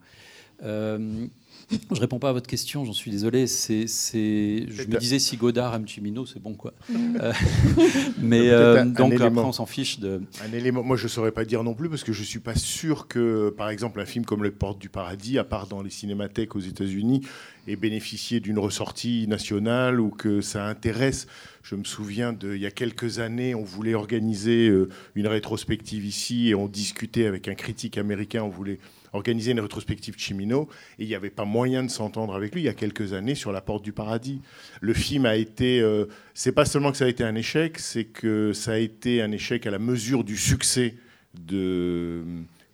[1.69, 3.45] Je réponds pas à votre question, j'en suis désolé.
[3.47, 4.65] C'est, c'est...
[4.69, 6.73] Je me disais si Godard aime Chimino, c'est bon quoi.
[7.19, 7.33] Euh,
[8.21, 10.21] mais euh, donc après on s'en fiche de.
[10.43, 10.83] Un élément.
[10.83, 13.49] Moi je ne saurais pas dire non plus parce que je suis pas sûr que,
[13.57, 16.59] par exemple, un film comme Les Portes du Paradis, à part dans les cinémathèques aux
[16.59, 17.21] États-Unis,
[17.67, 21.27] ait bénéficié d'une ressortie nationale ou que ça intéresse.
[21.63, 26.05] Je me souviens de, il y a quelques années, on voulait organiser euh, une rétrospective
[26.05, 28.43] ici et on discutait avec un critique américain.
[28.43, 28.79] On voulait
[29.13, 30.67] organiser une rétrospective Chimino
[30.99, 33.35] et il n'y avait pas moyen de s'entendre avec lui il y a quelques années
[33.35, 34.41] sur La Porte du Paradis.
[34.81, 38.05] Le film a été, euh, c'est pas seulement que ça a été un échec, c'est
[38.05, 40.95] que ça a été un échec à la mesure du succès
[41.39, 42.23] de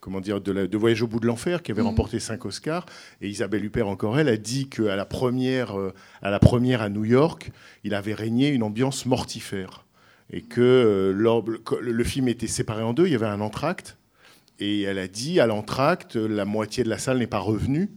[0.04, 1.86] comment dire, de, Voyage au bout de l'enfer, qui avait mmh.
[1.86, 2.86] remporté cinq Oscars.
[3.22, 6.89] Et Isabelle Huppert, encore elle, a dit qu'à la, première, euh, à la première à
[6.89, 7.52] New York,
[7.86, 9.86] il avait régné une ambiance mortifère.
[10.30, 13.98] Et que euh, le film était séparé en deux, il y avait un entracte,
[14.60, 17.89] et elle a dit, à l'entracte, la moitié de la salle n'est pas revenue.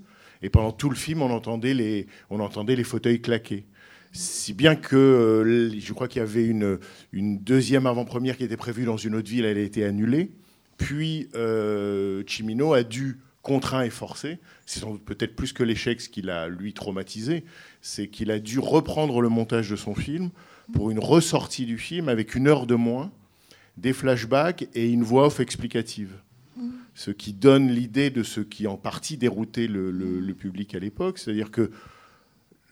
[0.42, 3.66] Et pendant tout le film, on entendait les, on entendait les fauteuils claquer.
[4.12, 6.78] Si bien que euh, je crois qu'il y avait une,
[7.12, 10.30] une deuxième avant-première qui était prévue dans une autre ville, elle a été annulée.
[10.78, 16.20] Puis euh, Chimino a dû, contraint et forcé, c'est peut-être plus que l'échec ce qui
[16.20, 17.44] l'a lui traumatisé,
[17.80, 20.30] c'est qu'il a dû reprendre le montage de son film
[20.72, 23.12] pour une ressortie du film avec une heure de moins,
[23.76, 26.12] des flashbacks et une voix off explicative
[26.96, 31.18] ce qui donne l'idée de ce qui en partie déroutait le, public à l'époque.
[31.18, 31.70] C'est-à-dire que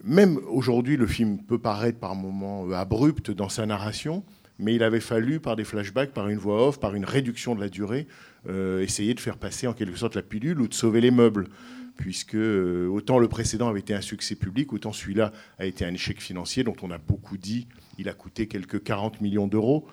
[0.02, 4.24] même aujourd'hui, le film peut paraître par moments euh, abrupt dans sa narration,
[4.58, 7.60] mais il avait fallu, par des flashbacks, par une voix off, par une réduction de
[7.60, 8.06] la durée,
[8.48, 11.48] euh, essayer de faire passer en quelque sorte la pilule ou de sauver les meubles.
[11.96, 15.92] Puisque euh, autant le précédent avait été un succès public, autant celui-là a été un
[15.92, 17.68] échec financier dont on a beaucoup dit.
[17.98, 19.86] Il a coûté quelques 40 millions d'euros,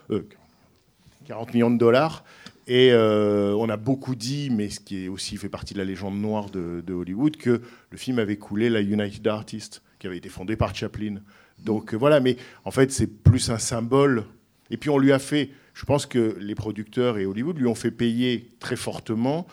[1.26, 2.24] 40 millions de dollars.
[2.74, 5.84] Et euh, on a beaucoup dit, mais ce qui est aussi fait partie de la
[5.84, 10.30] légende noire de, Hollywood, que le film avait coulé la United Artists, qui avait été
[10.30, 11.16] fondée par Chaplin.
[11.60, 14.24] Donc euh, voilà, mais en fait, c'est plus un symbole.
[14.70, 17.76] Et puis on lui a fait, je pense que les producteurs et Hollywood lui ont
[17.76, 19.48] fait payer très fortement,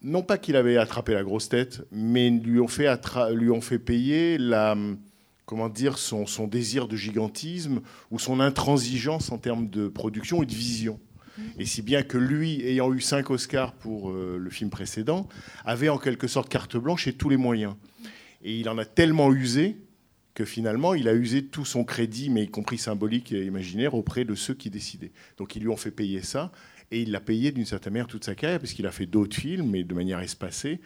[0.00, 2.88] non pas qu'il avait attrapé la grosse tête, mais lui ont fait,
[3.32, 4.76] lui ont fait payer la,
[5.46, 7.80] comment dire, son, son désir de gigantisme
[8.12, 11.00] ou son intransigeance en termes de production et de vision.
[11.58, 15.28] Et si bien que lui, ayant eu cinq Oscars pour euh, le film précédent,
[15.64, 17.74] avait en quelque sorte carte blanche et tous les moyens.
[18.42, 19.76] Et il en a tellement usé
[20.34, 24.24] que finalement, il a usé tout son crédit, mais y compris symbolique et imaginaire, auprès
[24.24, 25.12] de ceux qui décidaient.
[25.38, 26.50] Donc ils lui ont fait payer ça,
[26.90, 29.70] et il l'a payé d'une certaine manière toute sa carrière, puisqu'il a fait d'autres films,
[29.70, 30.80] mais de manière espacée.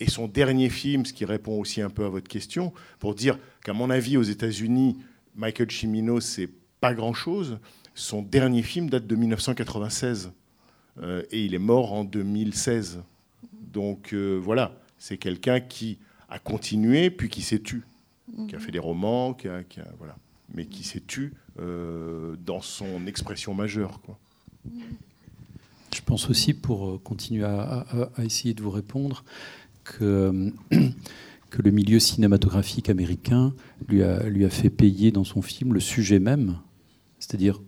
[0.00, 3.38] Et son dernier film, ce qui répond aussi un peu à votre question, pour dire
[3.64, 4.98] qu'à mon avis, aux États-Unis,
[5.34, 7.58] Michael Cimino, c'est pas grand-chose.
[7.96, 10.30] Son dernier film date de 1996
[11.00, 13.00] euh, et il est mort en 2016.
[13.72, 15.96] Donc euh, voilà, c'est quelqu'un qui
[16.28, 17.84] a continué puis qui s'est tu,
[18.48, 19.62] qui a fait des romans, qui a,
[19.96, 20.18] voilà,
[20.54, 23.98] mais qui s'est tu euh, dans son expression majeure.
[24.02, 24.18] Quoi.
[25.94, 27.86] Je pense aussi, pour continuer à,
[28.18, 29.24] essayer de vous répondre,
[29.84, 30.52] que,
[31.50, 33.54] que le milieu cinématographique américain
[33.88, 36.58] lui a, lui a fait payer dans son film le sujet même,
[37.20, 37.62] c'est-à-dire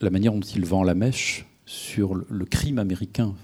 [0.00, 3.34] la manière dont il vend la mèche sur le, crime américain.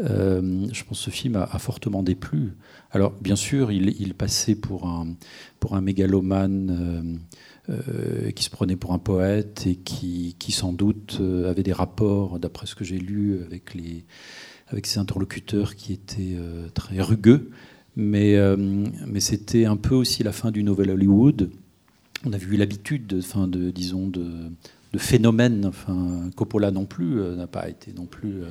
[0.00, 2.52] Euh, je pense que ce film a, fortement déplu.
[2.90, 5.14] Alors, bien sûr, il, passait pour un,
[5.58, 7.18] pour un mégalomane
[7.70, 11.72] euh, euh, qui se prenait pour un poète et qui, qui sans doute avait des
[11.72, 14.04] rapports, d'après ce que j'ai lu, avec, les,
[14.68, 16.36] avec ses interlocuteurs qui étaient
[16.74, 17.50] très rugueux.
[17.96, 18.36] Mais,
[19.06, 21.50] mais c'était un peu aussi la fin du Nouvel Hollywood.
[22.26, 24.50] On avait eu l'habitude, de, de, disons, de,
[24.92, 25.66] de phénomène.
[25.66, 28.42] Enfin, Coppola non plus euh, n'a pas été non plus.
[28.42, 28.48] Euh.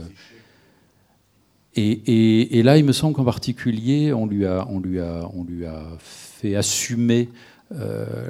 [1.76, 5.66] Et, là, il me semble qu'en particulier, on lui a, on lui a, on lui
[5.66, 7.30] a fait assumer
[7.72, 8.30] euh,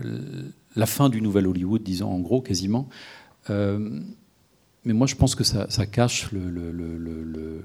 [0.75, 2.89] la fin du nouvel Hollywood, disons en gros quasiment.
[3.49, 7.63] mais moi, je pense que ça, cache le,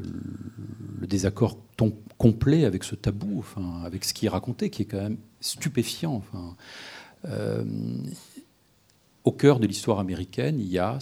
[1.06, 1.58] désaccord
[2.16, 6.14] complet avec ce tabou, enfin, avec ce qui est raconté, qui est quand même stupéfiant.
[6.14, 6.56] Enfin,
[9.24, 10.98] au cœur de l'histoire américaine, il y a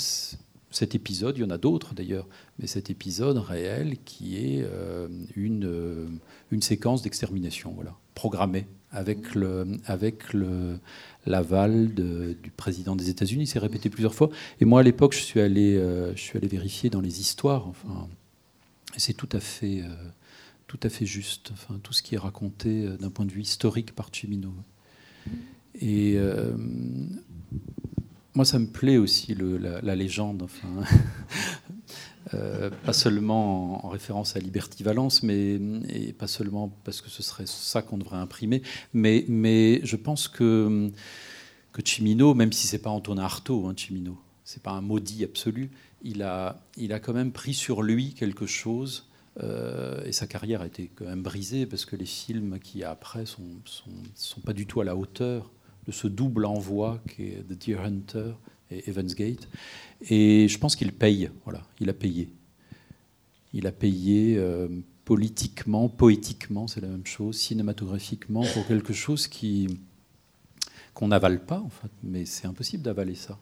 [0.70, 2.26] cet épisode, il y en a d'autres d'ailleurs,
[2.58, 6.06] mais cet épisode réel qui est euh, une, euh,
[6.50, 10.78] une séquence d'extermination, voilà, programmée avec le avec le
[11.24, 13.46] l'aval du président des États-Unis.
[13.46, 14.28] C'est répété plusieurs fois.
[14.60, 17.66] Et moi, à l'époque, je suis allé euh, je suis allé vérifier dans les histoires.
[17.66, 18.06] Enfin,
[18.98, 19.82] c'est tout à fait
[20.66, 21.50] tout à fait juste.
[21.52, 24.52] Enfin, tout ce qui est raconté d'un point de vue historique par Cimino.
[25.80, 26.18] Et
[28.34, 30.42] moi, ça me plaît aussi la, légende.
[30.42, 30.68] Enfin,
[32.34, 35.58] euh, pas seulement en, référence à Liberty Valence, mais
[36.18, 38.62] pas seulement parce que ce serait ça qu'on devrait imprimer,
[38.94, 40.90] mais, je pense que
[41.72, 45.70] que Cimino, même si c'est pas Antonin Artaud, hein, Cimino, c'est pas un maudit absolu,
[46.02, 49.08] il a, il a quand même pris sur lui quelque chose.
[49.42, 53.24] Euh, et sa carrière a été quand même brisée parce que les films qui après
[53.24, 55.50] sont, sont, sont pas du tout à la hauteur
[55.86, 58.32] de ce double envoi qui est The Deer Hunter
[58.70, 59.48] et Evans Gate.
[60.08, 61.30] Et je pense qu'il paye.
[61.44, 62.32] Voilà, il a payé.
[63.52, 64.68] Il a payé euh,
[65.04, 69.68] politiquement, poétiquement, c'est la même chose, cinématographiquement, pour quelque chose qui
[70.94, 71.90] qu'on n'avale pas, en fait.
[72.02, 73.38] Mais c'est impossible d'avaler ça.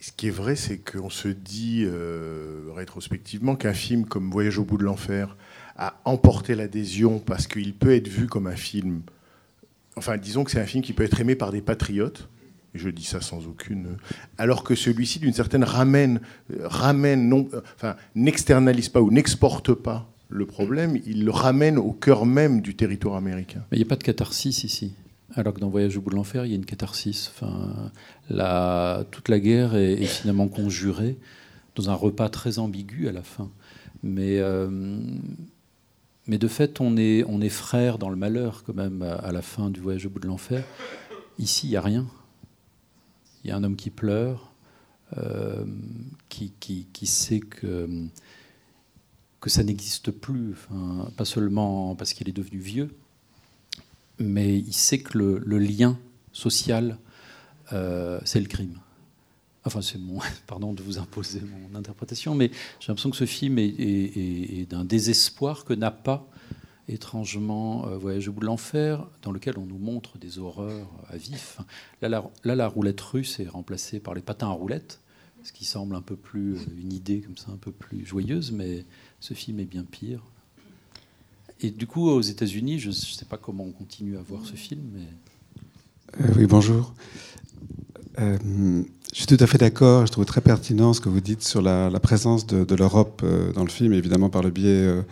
[0.00, 4.64] Ce qui est vrai, c'est qu'on se dit euh, rétrospectivement qu'un film comme Voyage au
[4.64, 5.36] bout de l'enfer
[5.76, 9.02] a emporté l'adhésion parce qu'il peut être vu comme un film.
[9.98, 12.28] Enfin, disons que c'est un film qui peut être aimé par des patriotes.
[12.74, 13.96] Je dis ça sans aucune.
[14.36, 16.20] Alors que celui-ci, d'une certaine, ramène,
[16.60, 22.26] ramène non, enfin, n'externalise pas ou n'exporte pas le problème, il le ramène au cœur
[22.26, 23.64] même du territoire américain.
[23.72, 24.92] Il n'y a pas de catharsis ici
[25.34, 27.32] alors que dans Voyage au bout de l'enfer, il y a une catharsis.
[28.28, 31.16] Toute la guerre est, finalement conjurée
[31.76, 33.50] dans un repas très ambigu à la fin.
[34.02, 34.98] Mais, euh,
[36.28, 39.70] mais de fait, on est, on frères dans le malheur quand même à la fin
[39.70, 40.62] du Voyage au bout de l'enfer.
[41.38, 42.06] Ici, il n'y a rien.
[43.42, 44.52] Il y a un homme qui pleure,
[45.16, 45.64] euh,
[46.28, 47.88] qui, sait que,
[49.46, 50.54] ça n'existe plus.
[51.16, 52.94] Pas seulement parce qu'il est devenu vieux,
[54.18, 55.98] mais il sait que le, le lien
[56.32, 56.98] social,
[57.72, 58.78] euh, c'est le crime.
[59.68, 60.18] Enfin, c'est mon.
[60.46, 62.50] Pardon de vous imposer mon interprétation, mais
[62.80, 66.26] j'ai l'impression que ce film est, d'un désespoir que n'a pas,
[66.88, 71.18] étrangement, euh, Voyage au bout de l'enfer, dans lequel on nous montre des horreurs à
[71.18, 71.58] vif.
[72.00, 75.00] Là la, roulette russe est remplacée par les patins à roulettes,
[75.42, 76.54] ce qui semble un peu plus.
[76.54, 78.86] euh, une idée comme ça, un peu plus joyeuse, mais
[79.20, 80.22] ce film est bien pire.
[81.60, 84.54] Et du coup, aux États-Unis, je ne sais pas comment on continue à voir ce
[84.54, 86.24] film, mais.
[86.24, 86.94] Euh, oui, bonjour.
[88.18, 88.36] Euh,
[89.12, 90.06] je suis tout à fait d'accord.
[90.06, 93.22] Je trouve très pertinent ce que vous dites sur la, la présence de, de l'Europe
[93.24, 95.02] euh, dans le film, évidemment par le biais euh,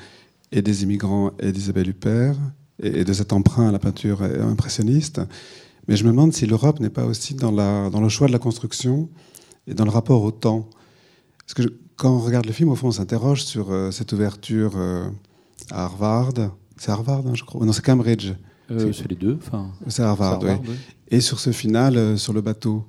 [0.53, 2.37] et des immigrants et d'Isabelle Huppert,
[2.83, 5.21] et, et, de cet emprunt à la peinture impressionniste.
[5.89, 8.33] Mais je me demande si l'Europe n'est pas aussi dans, la, dans, le choix de
[8.33, 9.09] la construction
[9.67, 10.69] et dans le rapport au temps.
[11.41, 14.77] Parce que je, quand on regarde le film, au fond, on s'interroge sur cette ouverture
[15.71, 16.35] à Harvard.
[16.77, 17.65] C'est Harvard, hein, je crois.
[17.65, 18.33] Non, c'est Cambridge.
[18.71, 19.39] Euh, c'est les deux.
[19.41, 20.71] Enfin, c'est Harvard, Harvard oui.
[20.71, 20.77] oui.
[21.09, 22.85] Et sur ce final, euh, sur le bateau.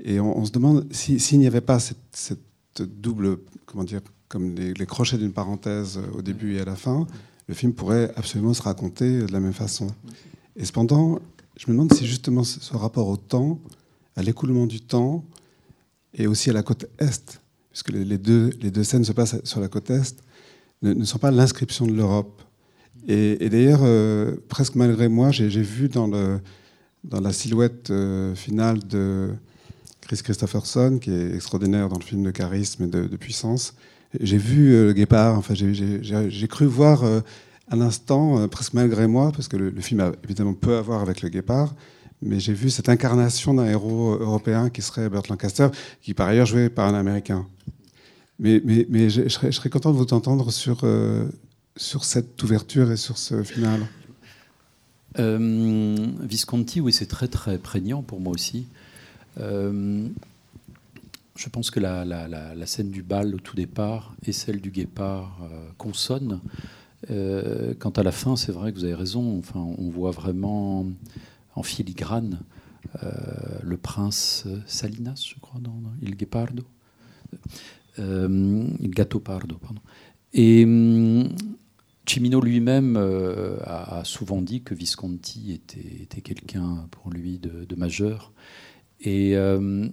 [0.00, 2.40] Et on, on se demande s'il si, n'y avait pas cette, cette,
[2.82, 6.74] double, comment dire, comme les, les crochets d'une parenthèse euh, au début et à la
[6.74, 7.06] fin,
[7.46, 9.86] le film pourrait absolument se raconter de la même façon.
[10.56, 11.20] Et cependant,
[11.56, 13.60] je me demande si justement ce rapport au temps,
[14.16, 15.24] à l'écoulement du temps,
[16.14, 19.36] et aussi à la côte est, puisque les, les, deux, les deux scènes se passent
[19.44, 20.16] sur la côte est,
[20.82, 22.42] ne, ne sont pas l'inscription de l'Europe.
[23.06, 26.40] Et, et d'ailleurs, euh, presque malgré moi, j'ai vu dans, le,
[27.02, 29.30] dans la silhouette euh, finale de
[30.06, 33.74] Chris Christopherson, qui est extraordinaire dans le film de charisme et de, puissance,
[34.20, 37.20] j'ai vu euh, le guépard, enfin, j'ai cru voir euh,
[37.70, 41.00] un instant, euh, presque malgré moi, parce que le, film a évidemment peu à voir
[41.00, 41.74] avec le guépard,
[42.22, 45.68] mais j'ai vu cette incarnation d'un héros européen qui serait Burt Lancaster,
[46.00, 47.46] qui par ailleurs joué par un Américain.
[48.38, 48.60] Mais,
[49.08, 51.28] je, serais, content de vous entendre sur, euh,
[51.76, 53.86] cette ouverture et sur ce final.
[55.18, 58.66] Euh, Visconti, oui, c'est très très prégnant pour moi aussi.
[59.38, 60.08] Euh,
[61.36, 65.68] je pense que la, scène du bal au tout départ et celle du guépard euh,
[65.76, 66.40] consonnent.
[67.10, 69.38] Euh, quant à la fin, c'est vrai que vous avez raison.
[69.38, 70.86] Enfin, on voit vraiment
[71.54, 72.40] en filigrane
[73.62, 76.64] le prince Salinas, je crois, dans, Il Guepardo.
[77.98, 78.68] Euh,
[79.24, 79.80] Pardo, pardon.
[80.32, 81.28] Et hum,
[82.06, 82.96] Cimino lui-même
[83.64, 88.32] a, souvent dit que Visconti était, quelqu'un pour lui de majeur.
[89.04, 89.86] Et, euh,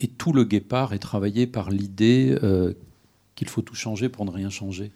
[0.00, 2.72] et, tout le guépard est travaillé par l'idée euh,
[3.34, 4.90] qu'il faut tout changer pour ne rien changer.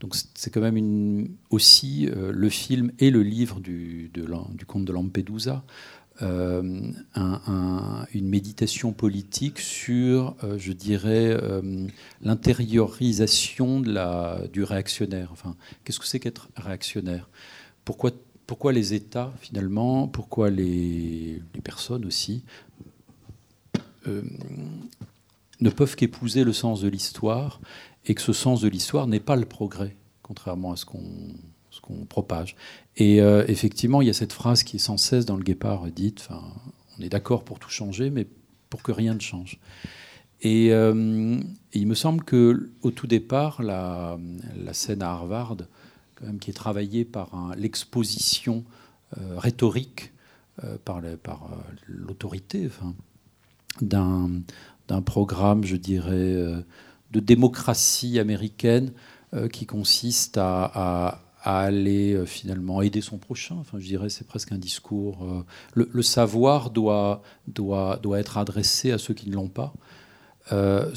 [0.00, 4.84] Donc c'est quand même aussi euh, le film et le livre du, de, du comte
[4.84, 5.64] de Lampedusa
[6.20, 11.36] un, un, une méditation politique sur, je dirais,
[12.22, 15.30] l'intériorisation du réactionnaire.
[15.32, 17.28] Enfin, qu'est-ce que c'est qu'être réactionnaire?
[17.84, 18.12] Pourquoi,
[18.46, 22.44] pourquoi les États, finalement, pourquoi les, personnes aussi,
[24.06, 24.22] euh,
[25.60, 27.60] ne peuvent qu'épouser le sens de l'histoire
[28.06, 31.02] et que ce sens de l'histoire n'est pas le progrès, contrairement à ce qu'on
[31.74, 32.54] ce qu'on propage.
[32.96, 35.86] Et euh, effectivement, il y a cette phrase qui est sans cesse dans le Guépard
[35.90, 36.28] dite,
[36.98, 38.26] on est d'accord pour tout changer, mais
[38.70, 39.58] pour que rien ne change.
[40.40, 41.40] Et, euh,
[41.72, 44.16] il me semble que au tout départ, la,
[44.72, 45.56] scène à Harvard,
[46.14, 48.64] quand même, qui est travaillée par l'exposition
[49.18, 50.12] euh, rhétorique
[50.84, 51.02] par
[51.88, 52.94] l'autorité enfin,
[53.80, 56.36] d'un programme, je dirais,
[57.10, 58.92] de démocratie américaine
[59.50, 63.56] qui consiste à, aller euh, finalement aider son prochain.
[63.60, 65.24] Enfin, je dirais, c'est presque un discours.
[65.24, 65.44] Euh,
[65.74, 69.74] le, savoir doit, doit, doit être adressé à ceux qui ne l'ont pas.
[70.52, 70.90] Euh,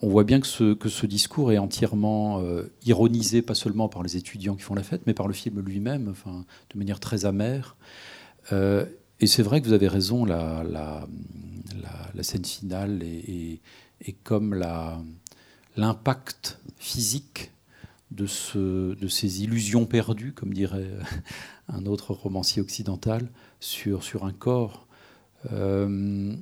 [0.00, 2.42] on voit bien que ce, que ce discours est entièrement
[2.86, 6.08] ironisé, pas seulement par les étudiants qui font la fête, mais par le film lui-même,
[6.08, 7.76] enfin, de manière très amère.
[8.52, 13.60] et c'est vrai que vous avez raison, la, la, scène finale est,
[14.00, 14.54] est comme
[15.76, 17.50] l'impact physique
[18.10, 20.90] de, ce, de ces illusions perdues, comme dirait
[21.68, 23.28] un autre romancier occidental,
[23.60, 24.86] sur, sur un corps.
[25.52, 26.34] Euh,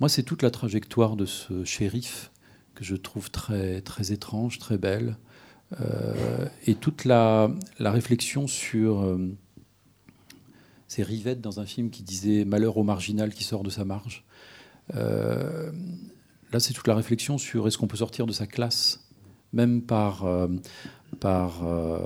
[0.00, 2.30] moi, c'est toute la trajectoire de ce shérif
[2.74, 5.16] que je trouve très, étrange, très belle,
[5.80, 9.36] euh, et toute la, réflexion sur euh,
[10.88, 14.24] ces rivettes dans un film qui disait Malheur au marginal qui sort de sa marge.
[14.94, 19.06] là, c'est toute la réflexion sur est-ce qu'on peut sortir de sa classe
[19.52, 20.48] même par, euh,
[21.24, 21.98] euh,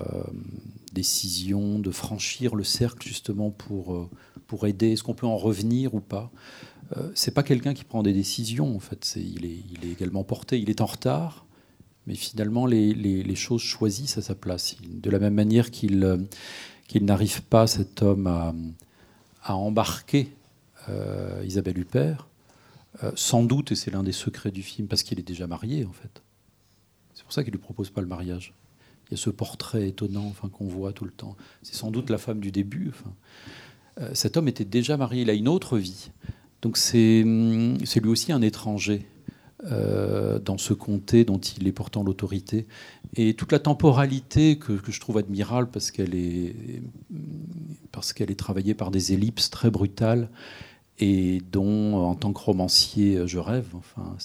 [0.92, 4.05] décision de franchir le cercle justement euh,
[4.47, 4.92] pour aider.
[4.92, 6.30] Est-ce qu'on peut en revenir ou pas?
[7.14, 9.14] C'est pas quelqu'un qui prend des décisions en fait.
[9.16, 10.59] il, est, également porté.
[10.59, 11.45] Il est en retard,
[12.07, 14.76] mais finalement les, choses choisissent à sa place.
[14.82, 16.26] De la même manière qu'il
[16.87, 20.30] qu'il n'arrive pas cet homme à, embarquer
[21.45, 22.28] Isabelle Huppert,
[23.16, 25.93] sans doute, et c'est l'un des secrets du film, parce qu'il est déjà marié en
[25.93, 26.22] fait.
[27.14, 28.53] C'est pour ça qu'il ne lui propose pas le mariage.
[29.09, 31.37] Il y a ce portrait étonnant qu'on voit tout le temps.
[31.62, 32.93] C'est sans doute la femme du début.
[34.01, 36.11] Euh, cet homme était déjà marié, il a une autre vie.
[36.65, 39.07] Donc c'est lui aussi un étranger
[39.71, 42.67] euh, dans ce comté dont il est pourtant l'autorité.
[43.17, 46.83] Et toute la temporalité que, je trouve admirable parce qu'elle est,
[47.93, 50.31] parce qu'elle est travaillée par des ellipses très brutales
[50.99, 53.67] et dont, en tant que romancier, je rêve.
[53.75, 54.17] Enfin,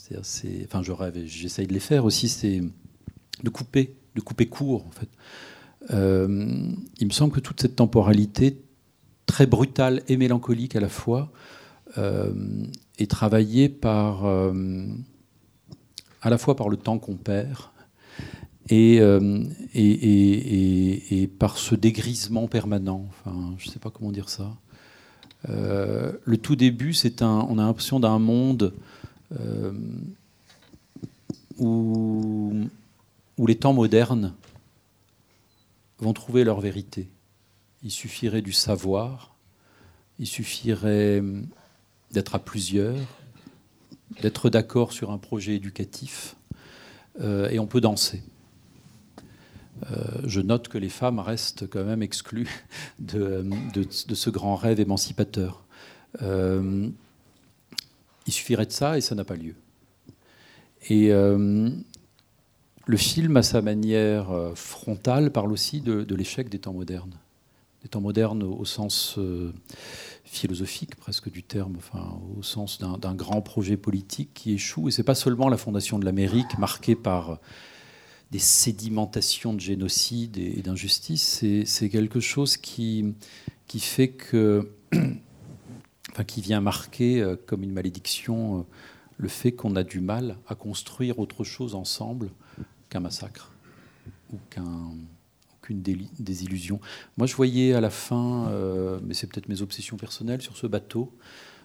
[0.63, 2.29] enfin je rêve et j'essaye de les faire aussi.
[2.29, 2.61] C'est
[3.43, 5.09] de couper, de couper court, en fait.
[5.91, 8.61] Euh, il me semble que toute cette temporalité,
[9.25, 11.33] très brutale et mélancolique à la fois,
[11.97, 14.85] est travaillée par, euh,
[16.21, 17.63] à la fois par le temps qu'on perd
[18.69, 18.97] et,
[19.73, 23.07] et, et, par ce dégrisement permanent.
[23.09, 24.55] Enfin, je ne sais pas comment dire ça.
[25.47, 28.73] le tout début, c'est un, on a l'impression d'un monde
[31.57, 32.69] où
[33.39, 34.35] où les temps modernes
[35.97, 37.09] vont trouver leur vérité.
[37.81, 39.33] Il suffirait du savoir,
[40.19, 41.23] il suffirait
[42.11, 42.95] d'être à plusieurs,
[44.21, 46.35] d'être d'accord sur un projet éducatif,
[47.21, 48.21] euh, et on peut danser.
[49.91, 49.95] Euh,
[50.25, 52.65] je note que les femmes restent quand même exclues
[52.99, 53.45] de,
[53.89, 55.63] ce grand rêve émancipateur.
[56.21, 56.89] Euh,
[58.25, 59.55] il suffirait de ça et ça n'a pas lieu.
[60.89, 67.15] Et le film, à sa manière frontale, parle aussi de, l'échec des temps modernes.
[67.81, 69.19] Des temps modernes au sens
[70.31, 74.87] philosophique presque du terme, enfin, au sens d'un grand projet politique qui échoue.
[74.87, 77.39] Et ce n'est pas seulement la fondation de l'Amérique, marquée par
[78.31, 83.15] des sédimentations de génocide et, d'injustice, c'est quelque chose qui,
[83.67, 84.69] qui fait que,
[86.11, 88.67] enfin, qui vient marquer euh, comme une malédiction
[89.17, 92.29] le fait qu'on a du mal à construire autre chose ensemble
[92.89, 93.51] qu'un massacre
[94.31, 94.37] ou
[95.69, 95.81] qu'une
[96.19, 96.79] désillusion.
[97.17, 100.67] Moi, je voyais à la fin, euh, mais c'est peut-être mes obsessions personnelles, sur ce
[100.67, 101.13] bateau,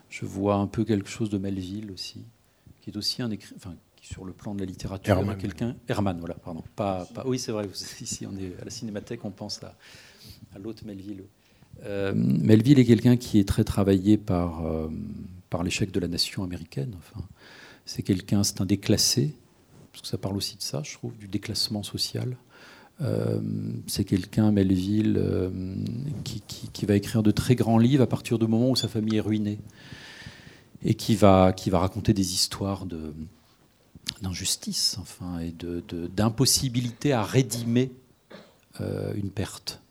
[0.09, 2.23] je vois un peu quelque chose de Melville aussi,
[2.81, 5.37] qui est aussi un écrit, enfin, qui sur le plan de la littérature, Herman.
[5.37, 7.67] quelqu'un, Herman, voilà, pardon, pas, pas oui, c'est vrai,
[8.01, 9.75] ici on est à la Cinémathèque, on pense à,
[10.55, 11.23] à l'autre Melville.
[11.83, 14.87] Euh, Melville est quelqu'un qui est très travaillé par, euh,
[15.49, 16.95] par l'échec de la nation américaine.
[16.97, 17.25] Enfin,
[17.85, 19.35] c'est quelqu'un, c'est un déclassé,
[19.91, 22.37] parce que ça parle aussi de ça, je trouve, du déclassement social.
[23.01, 23.39] Euh,
[23.87, 25.49] c'est quelqu'un, Melville, euh,
[26.23, 29.21] qui, va écrire de très grands livres à partir du moment où sa famille est
[29.21, 29.59] ruinée
[30.83, 32.85] et qui va, qui va raconter des histoires
[34.21, 37.91] d'injustice enfin, et de, d'impossibilité à rédimer
[38.81, 39.81] euh, une perte.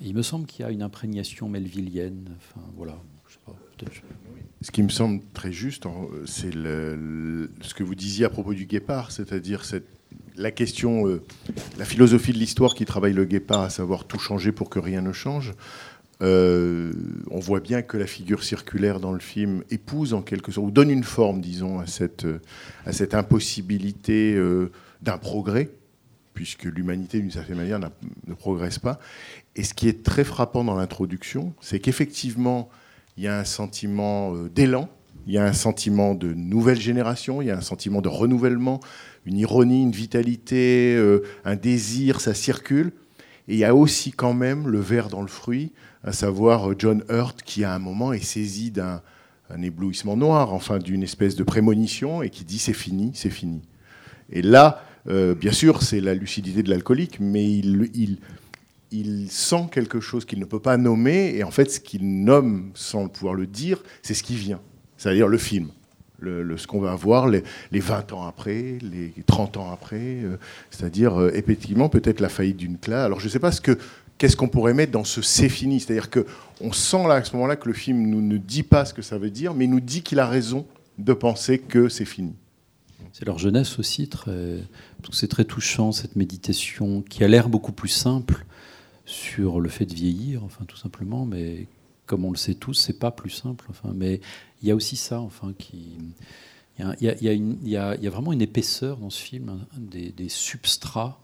[0.00, 2.28] Il me semble qu'il y a une imprégnation melvillienne.
[2.36, 2.96] Enfin, voilà.
[3.28, 3.56] Je sais pas,
[4.60, 5.84] Ce qui me semble très juste,
[6.26, 9.95] c'est ce que vous disiez à propos du guépard, c'est-à-dire cette-
[10.36, 11.22] la question, euh,
[11.78, 15.00] la philosophie de l'histoire qui travaille le guépard, à savoir tout changer pour que rien
[15.00, 15.54] ne change.
[16.22, 16.92] Euh,
[17.30, 20.70] on voit bien que la figure circulaire dans le film épouse en quelque sorte, ou
[20.70, 22.40] donne une forme, disons, à cette, euh,
[23.12, 24.38] impossibilité
[25.02, 25.70] d'un progrès,
[26.32, 28.98] puisque l'humanité, d'une certaine manière, ne progresse pas.
[29.56, 32.70] Et ce qui est très frappant dans l'introduction, c'est qu'effectivement,
[33.16, 34.88] il y a un sentiment d'élan,
[35.26, 38.80] il y a un sentiment de nouvelle génération, il y a un sentiment de renouvellement,
[39.26, 42.92] une ironie, une vitalité, euh, un désir, ça circule.
[43.48, 45.72] Et il y a aussi quand même le ver dans le fruit,
[46.02, 49.02] à savoir euh, John Hurt qui à un moment est saisi d'un
[49.50, 53.62] un éblouissement noir, enfin d'une espèce de prémonition, et qui dit c'est fini, c'est fini.
[54.30, 60.24] Et là, euh, bien sûr, c'est la lucidité de l'alcoolique, mais il sent quelque chose
[60.24, 63.82] qu'il ne peut pas nommer, et en fait, ce qu'il nomme sans pouvoir le dire,
[64.02, 64.60] c'est ce qui vient,
[64.96, 65.70] c'est-à-dire le film.
[66.18, 67.42] Le, ce qu'on va voir les,
[67.72, 70.38] les 20 ans après, les 30 ans après, euh,
[70.70, 73.04] c'est-à-dire euh, effectivement peut-être la faillite d'une classe.
[73.04, 73.78] Alors je ne sais pas ce que
[74.18, 76.26] qu'est-ce qu'on pourrait mettre dans ce c'est fini, c'est-à-dire que
[76.60, 79.02] on sent là à ce moment-là que le film nous ne dit pas ce que
[79.02, 80.66] ça veut dire, mais nous dit qu'il a raison
[80.98, 82.34] de penser que c'est fini.
[83.12, 84.58] C'est leur jeunesse aussi, très...
[85.12, 88.44] c'est très touchant cette méditation qui a l'air beaucoup plus simple
[89.06, 91.66] sur le fait de vieillir, enfin tout simplement, mais
[92.06, 93.66] comme on le sait tous, c'est pas plus simple.
[93.70, 94.20] Enfin, mais
[94.62, 95.98] il y a aussi ça, enfin, qui
[96.78, 101.18] il y y y y a- vraiment une épaisseur dans ce film, hein, des, substrats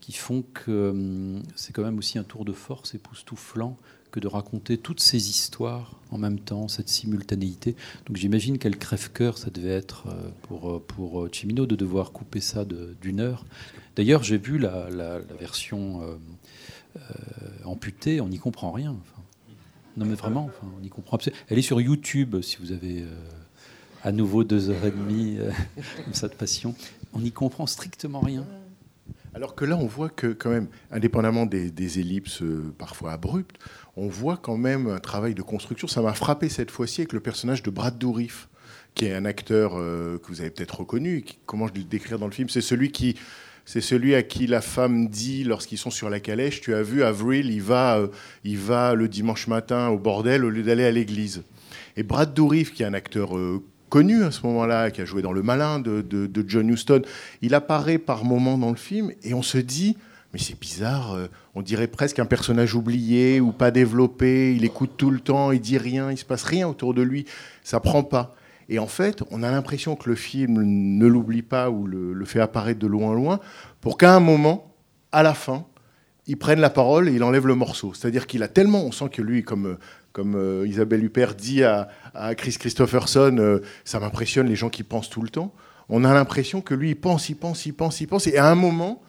[0.00, 3.76] qui font que hum, c'est quand même aussi un tour de force époustouflant
[4.10, 7.74] que de raconter toutes ces histoires en même temps, cette simultanéité.
[8.06, 12.12] Donc j'imagine quel crève-cœur ça devait être euh, pour, euh, pour euh, Cimino de devoir
[12.12, 12.64] couper ça
[13.02, 13.44] d'une heure.
[13.96, 16.00] D'ailleurs, j'ai vu la, la- version
[17.64, 18.96] amputée, on n'y comprend rien.
[19.98, 21.16] Non mais vraiment, on y comprend.
[21.16, 23.06] absolument- Elle est sur YouTube si vous avez euh,
[24.02, 25.50] à nouveau deux heures et demie euh,
[26.04, 26.74] comme ça de passion.
[27.12, 28.46] On n'y comprend strictement rien.
[29.34, 33.56] Alors que là, on voit que quand même, indépendamment des, ellipses euh, parfois abruptes,
[33.96, 35.86] on voit quand même un travail de construction.
[35.88, 38.48] Ça m'a frappé cette fois-ci avec le personnage de Brad Dourif,
[38.94, 41.22] qui est un acteur que vous avez peut-être reconnu.
[41.22, 43.16] qui- comment je le décrire dans le film C'est celui qui,
[43.68, 47.02] c'est celui à qui la femme dit lorsqu'ils sont sur la calèche, tu as vu
[47.02, 48.06] Avril, il va, euh,
[48.42, 51.42] il va le dimanche matin au bordel au lieu d'aller à l'église.
[51.94, 55.20] Et Brad Dourif, qui est un acteur euh, connu à ce moment-là, qui a joué
[55.20, 57.02] dans Le Malin de, John Huston,
[57.42, 59.98] il apparaît par moments dans le film et on se dit,
[60.32, 64.92] mais c'est bizarre, euh, on dirait presque un personnage oublié ou pas développé, il écoute
[64.96, 67.26] tout le temps, il dit rien, il se passe rien autour de lui,
[67.64, 68.34] ça prend pas.
[68.68, 72.40] Et en fait, on a l'impression que le film ne l'oublie pas ou le, fait
[72.40, 73.40] apparaître de loin loin,
[73.80, 74.74] pour qu'à un moment,
[75.12, 75.66] à la fin,
[76.26, 77.94] il prenne la parole et il enlève le morceau.
[77.94, 79.78] C'est-à-dire qu'il a tellement, on sent que lui, comme,
[80.18, 81.88] euh, Isabelle Huppert dit à,
[82.36, 85.54] Chris Christopherson, euh, ça m'impressionne les gens qui pensent tout le temps.
[85.88, 88.26] On a l'impression que lui, il pense, il pense, il pense, il pense.
[88.26, 89.00] Et à un moment,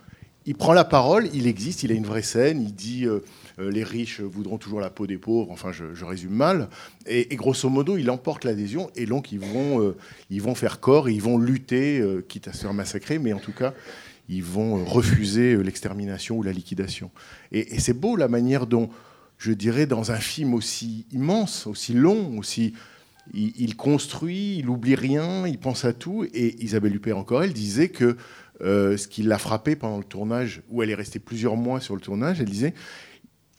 [0.45, 3.19] il prend la parole, il existe, il a une vraie scène, il dit euh,
[3.59, 6.69] les riches voudront toujours la peau des pauvres, enfin je, résume mal.
[7.05, 9.95] Et, grosso modo, il emporte l'adhésion et donc ils vont, euh,
[10.29, 13.33] ils vont faire corps et ils vont lutter, euh, quitte à se faire massacrer, mais
[13.33, 13.73] en tout cas,
[14.29, 17.11] ils vont euh, refuser euh, l'extermination ou la liquidation.
[17.51, 18.89] Et, c'est beau la manière dont,
[19.37, 22.73] je dirais, dans un film aussi immense, aussi long, aussi...
[23.31, 26.25] Il, construit, il oublie rien, il pense à tout.
[26.33, 28.17] Et Isabelle Huppert, encore, elle disait que
[28.61, 31.93] euh, ce qui l'a frappé pendant le tournage, où elle est restée plusieurs mois sur
[31.93, 32.73] le tournage, elle disait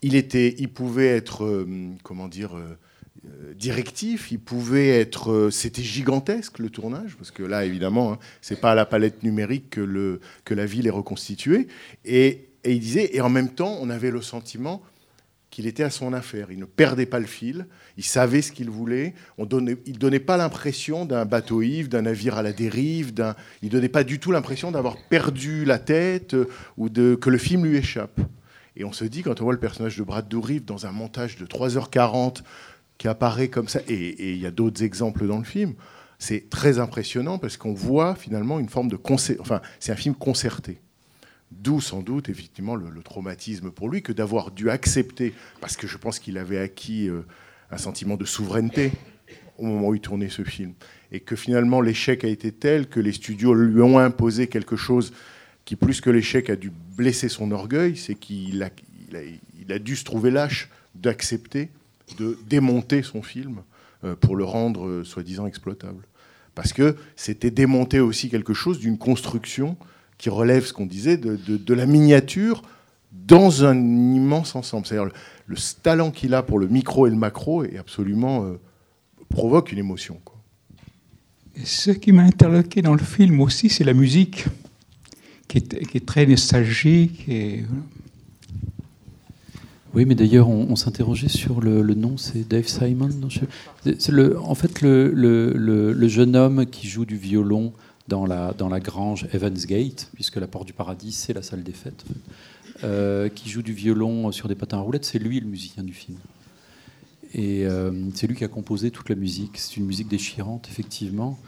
[0.03, 1.67] il, pouvait être, euh,
[2.03, 2.79] comment dire, euh,
[3.27, 8.61] euh, directif, il pouvait être, c'était gigantesque le tournage, parce que là, évidemment, hein, c'est
[8.61, 11.69] pas à la palette numérique que, la ville est reconstituée.
[12.05, 14.83] Et, il disait, et en même temps, on avait le sentiment
[15.51, 16.49] qu'il était à son affaire.
[16.51, 19.15] Il ne perdait pas le fil, il savait ce qu'il voulait.
[19.39, 23.13] Il ne donnait pas l'impression d'un bateau ivre, d'un navire à la dérive.
[23.63, 26.37] Il ne donnait pas du tout l'impression d'avoir perdu la tête
[26.77, 28.21] ou de, que le film lui échappe.
[28.81, 31.37] Et on se dit, quand on voit le personnage de Brad Dourif dans un montage
[31.37, 32.43] de 3h40
[32.97, 35.75] qui apparaît comme ça, et il y a d'autres exemples dans le film,
[36.19, 39.37] c'est très impressionnant parce qu'on voit finalement une forme de concert.
[39.41, 40.81] Enfin, c'est un film concerté.
[41.51, 45.87] D'où sans doute effectivement le, le traumatisme pour lui que d'avoir dû accepter, parce que
[45.87, 47.27] je pense qu'il avait acquis euh,
[47.71, 48.93] un sentiment de souveraineté
[49.59, 50.73] au moment où il tournait ce film,
[51.13, 55.13] et que finalement l'échec a été tel que les studios lui ont imposé quelque chose
[55.77, 60.71] plus que l'échec, a dû blesser son orgueil, c'est qu'il a, dû se trouver lâche
[60.95, 61.71] d'accepter
[62.19, 63.63] de démonter son film
[64.05, 66.05] euh, pour le rendre euh, soi-disant exploitable.
[66.55, 69.77] Parce que c'était démonter aussi quelque chose d'une construction
[70.19, 72.63] qui relève ce qu'on disait de, la miniature
[73.13, 74.87] dans un immense ensemble.
[74.87, 75.13] C'est-à-dire le,
[75.47, 78.61] le talent qu'il a pour le micro et le macro est absolument euh,
[79.29, 80.21] provoque une émotion.
[81.65, 84.47] ce qui m'a interloqué dans le film aussi, c'est la musique,
[85.51, 87.27] qui est, très nostalgique.
[89.93, 93.09] Oui, mais d'ailleurs, on, s'interrogeait sur le, nom, c'est Dave Simon.
[93.09, 93.29] non,
[94.45, 97.73] en fait, le jeune homme qui joue du violon
[98.11, 101.63] dans la, dans la grange Evans Gate, puisque la porte du paradis, c'est la salle
[101.63, 102.05] des fêtes,
[102.85, 105.95] euh, qui joue du violon sur des patins à roulettes, c'est lui le musicien du
[105.95, 106.19] film.
[107.33, 109.57] Et euh, c'est lui qui a composé toute la musique.
[109.57, 111.39] C'est une musique déchirante, effectivement,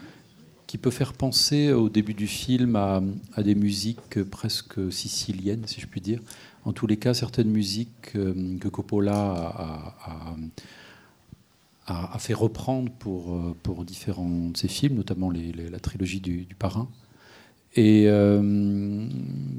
[0.73, 2.99] qui peut faire penser au début du film à,
[3.43, 6.19] des musiques presque siciliennes, si je puis dire.
[6.65, 9.93] En tous les cas, certaines musiques euh, que Coppola
[11.85, 16.47] a, fait reprendre pour, euh, pour différents de ses films, notamment les- la trilogie du
[16.57, 16.89] Parrain.
[17.75, 18.39] Et euh,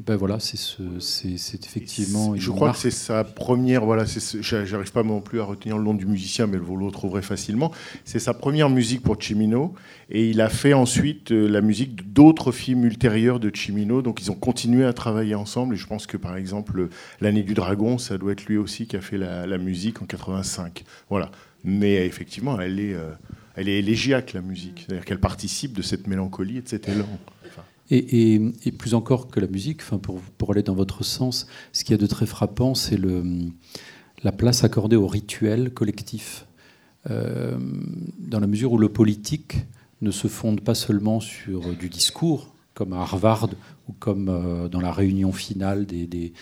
[0.06, 2.36] ben voilà, c'est ce- c'est c'est effectivement.
[2.36, 2.76] Je crois marque.
[2.76, 3.84] que c'est sa première.
[3.84, 4.04] Voilà,
[4.40, 7.72] j'arrive pas non plus à retenir le nom du musicien, mais vous le retrouverez facilement.
[8.04, 9.74] C'est sa première musique pour Cimino,
[10.10, 14.00] et il a fait ensuite euh, la musique d'autres films ultérieurs de Cimino.
[14.00, 15.74] Donc ils ont continué à travailler ensemble.
[15.74, 16.90] Et je pense que par exemple
[17.20, 20.04] l'année du dragon, ça doit être lui aussi qui a fait la, la musique en
[20.06, 20.84] 85.
[21.10, 21.32] Voilà.
[21.64, 23.10] Mais effectivement, elle est, euh,
[23.56, 27.08] elle est élégiaque la musique, c'est-à-dire qu'elle participe de cette mélancolie et de cet élan.
[27.90, 28.40] Et,
[28.78, 32.00] plus encore que la musique, enfin pour, aller dans votre sens, ce qu'il y a
[32.00, 32.98] de très frappant, c'est
[34.22, 36.46] la place accordée au rituel collectif.
[37.10, 37.58] Euh,
[38.18, 39.66] dans la mesure où le politique
[40.00, 43.50] ne se fonde pas seulement sur du discours, comme à Harvard
[43.88, 46.32] ou comme euh, dans la réunion finale des, des-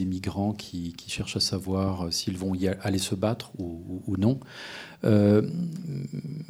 [0.00, 4.38] émigrants qui, qui cherchent à savoir s'ils vont y aller se battre ou, non.
[5.04, 5.42] Euh,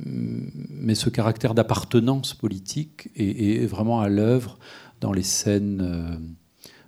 [0.05, 4.59] mais ce caractère d'appartenance politique est, vraiment à l'œuvre
[5.01, 6.17] dans les scènes, euh,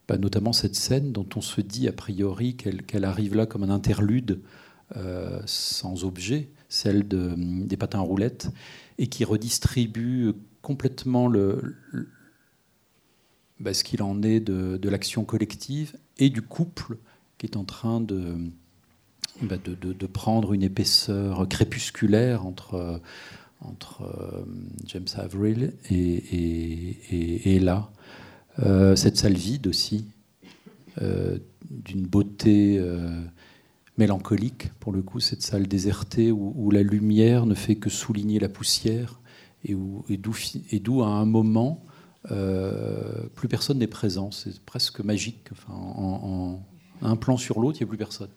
[0.07, 3.62] bah, notamment cette scène dont on se dit a priori qu'elle qu'elle arrive là comme
[3.62, 4.41] un interlude
[4.97, 8.51] euh, sans objet, celle de, des patins à roulettes,
[8.99, 11.77] et qui redistribue complètement le-
[13.65, 16.99] bah, ce qu'il en est de, de l'action collective et du couple
[17.39, 18.37] qui est en train de,
[19.43, 23.01] bah, de, prendre une épaisseur crépusculaire entre,
[23.61, 24.45] entre euh,
[24.87, 27.91] James Averill et, et, et- là.
[28.61, 30.05] Euh, cette salle vide aussi,
[31.03, 31.39] euh,
[31.71, 32.81] d'une beauté
[33.97, 38.49] mélancolique, pour le coup, cette salle désertée où, la lumière ne fait que souligner la
[38.49, 39.21] poussière
[39.65, 40.35] et où- et d'où
[40.71, 41.83] et à un moment,
[42.25, 44.31] plus personne n'est présent.
[44.31, 45.49] C'est presque magique.
[45.53, 46.61] Enfin, en,
[47.03, 48.31] un plan sur l'autre, il n'y a plus personne.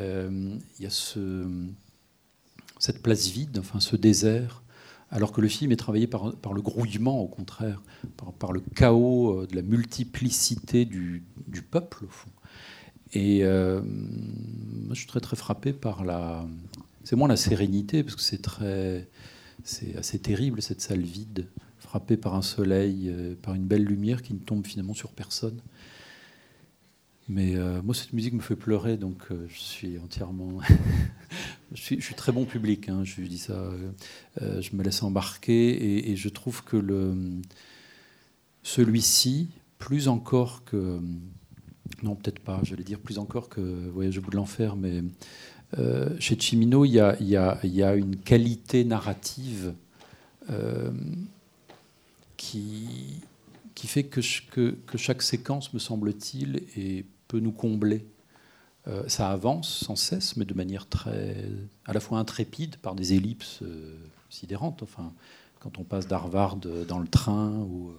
[0.00, 1.46] Euh, Il y a ce,
[2.78, 4.62] cette place vide, enfin ce désert,
[5.10, 7.82] alors que le film est travaillé par, le grouillement, au contraire,
[8.38, 11.22] par, le chaos euh, de la multiplicité du,
[11.70, 12.30] peuple, au fond.
[13.12, 16.44] Et euh, moi, je suis très très frappé par la.
[17.04, 19.08] C'est moins la sérénité, parce que c'est très.
[19.62, 21.46] C'est assez terrible cette salle vide,
[21.84, 25.60] frappée par un soleil, euh, par une belle lumière qui ne tombe finalement sur personne.
[27.28, 30.58] Mais euh, moi, cette musique me fait pleurer, donc euh, je suis entièrement.
[31.74, 33.70] je, suis, très bon public, hein, je dis ça.
[34.40, 36.82] je me laisse embarquer et, je trouve que
[38.62, 41.00] celui-ci, plus encore que.
[42.02, 43.60] Non, peut-être pas, j'allais dire plus encore que
[43.90, 45.02] Voyage au bout de l'enfer, mais
[46.18, 46.98] chez Cimino, il y
[47.36, 49.74] a, une qualité narrative
[53.74, 56.62] qui, fait que, ch- que- que chaque séquence, me semble-t-il,
[57.28, 58.06] peut nous combler.
[58.86, 61.36] Euh, ça avance sans cesse, mais de manière très,
[61.86, 63.96] à la fois intrépide, par des ellipses euh,
[64.28, 64.82] sidérantes.
[64.82, 65.12] Enfin,
[65.60, 67.92] quand on passe d'Harvard euh, dans le train où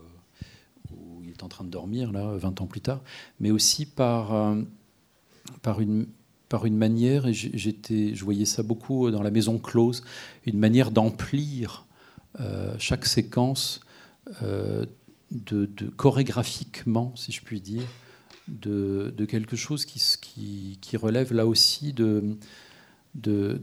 [1.23, 3.01] il est en train de dormir, là, 20 ans plus tard,
[3.39, 4.55] mais aussi par,
[5.63, 6.05] par, une,
[6.49, 10.03] par une manière, et je voyais ça beaucoup dans la maison close,
[10.45, 11.85] une manière d'emplir
[12.77, 13.81] chaque séquence
[14.41, 17.87] de, de- chorégraphiquement, si je puis dire,
[18.47, 22.37] de, quelque chose qui, relève là aussi de,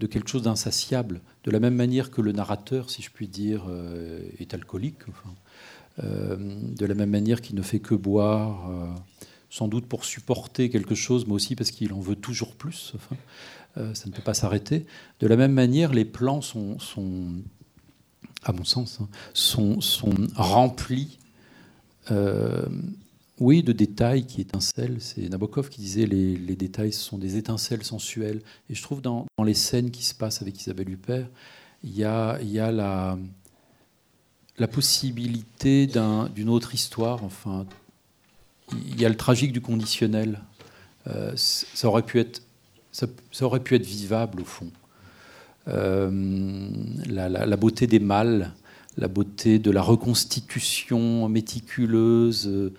[0.06, 4.22] quelque chose d'insatiable, de la même manière que le narrateur, si je puis dire, euh,
[4.38, 5.02] est alcoolique,
[6.02, 8.86] euh, de la même manière qu'il ne fait que boire, euh,
[9.50, 12.94] sans doute pour supporter quelque chose, mais aussi parce qu'il en veut toujours plus,
[13.76, 14.86] euh, ça ne peut pas s'arrêter.
[15.20, 16.78] De la même manière, les plans sont
[18.44, 19.78] à mon sens, hein, sont,
[20.34, 21.18] remplis
[22.10, 22.66] euh,
[23.38, 24.98] oui, de détails qui étincellent.
[25.00, 28.40] C'est Nabokov qui disait les, les détails sont des étincelles sensuelles.
[28.70, 31.26] Et je trouve dans, les scènes qui se passent avec Isabelle Huppert,
[31.82, 32.38] il y a,
[32.70, 33.18] la,
[34.70, 37.24] possibilité d'un- d'une autre histoire.
[37.24, 37.66] Enfin,
[38.72, 40.40] il y a le tragique du conditionnel.
[41.08, 42.42] Euh, ça, aurait pu être
[43.84, 44.70] vivable au fond.
[45.68, 46.68] Euh,
[47.06, 48.52] la, beauté des mâles,
[48.96, 52.72] la beauté de la reconstitution méticuleuse, euh,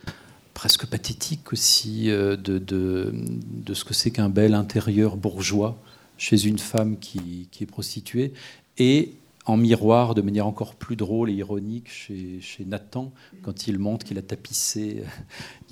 [0.53, 5.77] presque pathétique aussi, de, de, ce que c'est qu'un bel intérieur bourgeois
[6.17, 8.33] chez une femme qui, est prostituée,
[8.77, 9.13] et
[9.45, 13.11] en miroir, de manière encore plus drôle et ironique, chez, Nathan,
[13.41, 15.03] quand il montre qu'il a tapissé,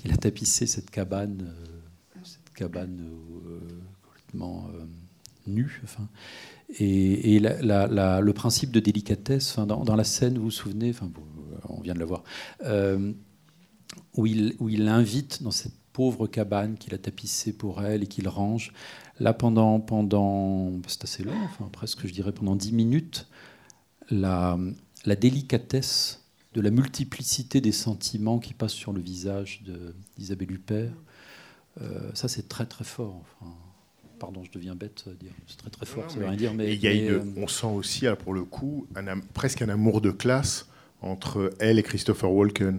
[0.66, 1.52] cette cabane
[2.54, 3.00] cabane
[3.46, 3.58] euh,
[4.02, 4.84] complètement euh,
[5.46, 5.82] nue.
[6.78, 10.92] Et, le principe de délicatesse, dans, la scène, vous vous souvenez,
[11.68, 12.24] on vient de la voir,
[12.64, 13.12] euh,
[14.14, 18.06] où, il, où il invite dans cette pauvre cabane qu'il a tapissée pour elle et
[18.06, 18.72] qu'il range.
[19.20, 23.28] Là, pendant, pendant c'est assez long, enfin, presque, je dirais, pendant dix minutes,
[24.10, 24.58] la,
[25.04, 29.62] la délicatesse de la multiplicité des sentiments qui passent sur le visage
[30.16, 30.92] d'Isabelle Huppert,
[31.80, 33.24] euh, ça, c'est très très fort.
[34.22, 35.04] Pardon, je deviens bête,
[35.48, 36.54] c'est très très fort, ça veut rien dire.
[36.54, 38.86] Mais, euh, on sent aussi, pour le coup,
[39.34, 40.68] presque un amour de classe
[41.00, 42.78] entre elle et Christopher Walken.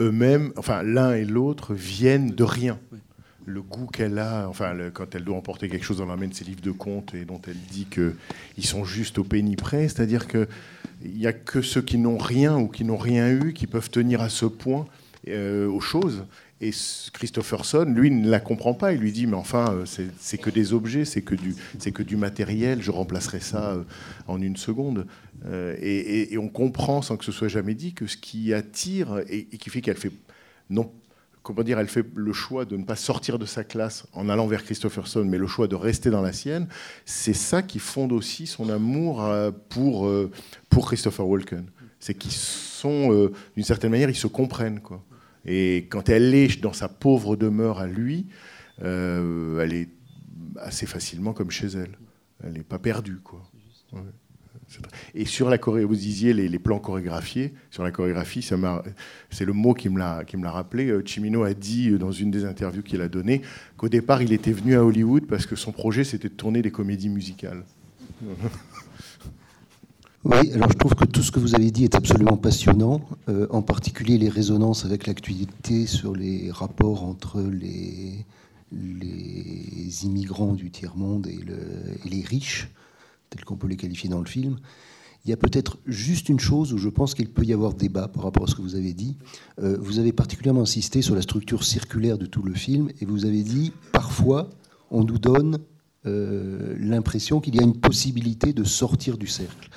[0.00, 2.78] Eux-mêmes, enfin l'un et l'autre, viennent de rien.
[3.44, 6.34] Le goût qu'elle a, enfin, quand elle doit emporter quelque chose dans la main de
[6.34, 10.26] ses livres de contes et dont elle dit qu'ils sont juste au penny près, c'est-à-dire
[10.26, 10.48] qu'il
[11.04, 14.22] n'y a que ceux qui n'ont rien ou qui n'ont rien eu qui peuvent tenir
[14.22, 14.86] à ce point
[15.28, 16.24] euh, aux choses.
[16.60, 16.72] Et
[17.12, 18.92] Christopherson, lui, ne la comprend pas.
[18.92, 22.90] Il lui dit, mais enfin, euh, c'est que des objets, c'est que, du, matériel, je
[22.90, 23.84] remplacerai ça euh,
[24.26, 25.06] en une seconde.
[25.46, 29.44] Euh, et, on comprend, sans que ce soit jamais dit, que ce qui attire et,
[29.44, 30.10] qui fait qu'elle fait,
[31.44, 34.48] comment dire, elle fait le choix de ne pas sortir de sa classe en allant
[34.48, 36.66] vers Christopherson, mais le choix de rester dans la sienne,
[37.04, 39.24] c'est ça qui fonde aussi son amour
[39.68, 40.10] pour,
[40.68, 41.66] pour Christopher Walken.
[42.00, 45.04] C'est qu'ils sont, d'une certaine manière, ils se comprennent, quoi.
[45.50, 48.26] Et quand elle est dans sa pauvre demeure à lui,
[48.82, 49.88] euh, elle est
[50.60, 51.96] assez facilement comme chez elle.
[52.44, 53.16] Elle n'est pas perdue.
[53.24, 53.42] Quoi.
[55.14, 57.54] Et sur la choré, vous disiez les, plans chorégraphiés.
[57.70, 60.88] Sur la chorégraphie, c'est le mot qui me l'a rappelé.
[60.88, 63.40] Euh, Chimino a dit euh, dans une des interviews qu'il a données
[63.78, 66.70] qu'au départ, il était venu à Hollywood parce que son projet, c'était de tourner des
[66.70, 67.64] comédies musicales.
[70.24, 73.46] Oui, alors je trouve que tout ce que vous avez dit est absolument passionnant, euh,
[73.50, 78.26] en particulier les résonances avec l'actualité sur les rapports entre les,
[78.72, 81.38] les immigrants du tiers-monde et,
[82.04, 82.68] et, les riches,
[83.30, 84.56] tels qu'on peut les qualifier dans le film.
[85.24, 88.08] Il y a peut-être juste une chose où je pense qu'il peut y avoir débat
[88.08, 89.16] par rapport à ce que vous avez dit.
[89.62, 93.24] Euh, vous avez particulièrement insisté sur la structure circulaire de tout le film et vous
[93.24, 94.50] avez dit parfois
[94.90, 95.58] on nous donne
[96.06, 99.70] euh, l'impression qu'il y a une possibilité de sortir du cercle.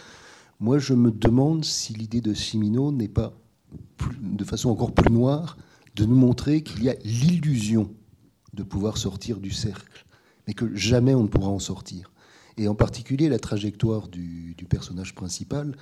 [0.62, 3.34] Moi, je me demande si l'idée de Simino n'est pas,
[4.22, 5.57] de façon encore plus noire,
[5.95, 7.91] de nous montrer qu'il y a l'illusion
[8.53, 10.05] de pouvoir sortir du cercle,
[10.45, 12.12] mais que jamais on ne pourra en sortir.
[12.57, 15.76] Et en particulier, la trajectoire du, personnage principal,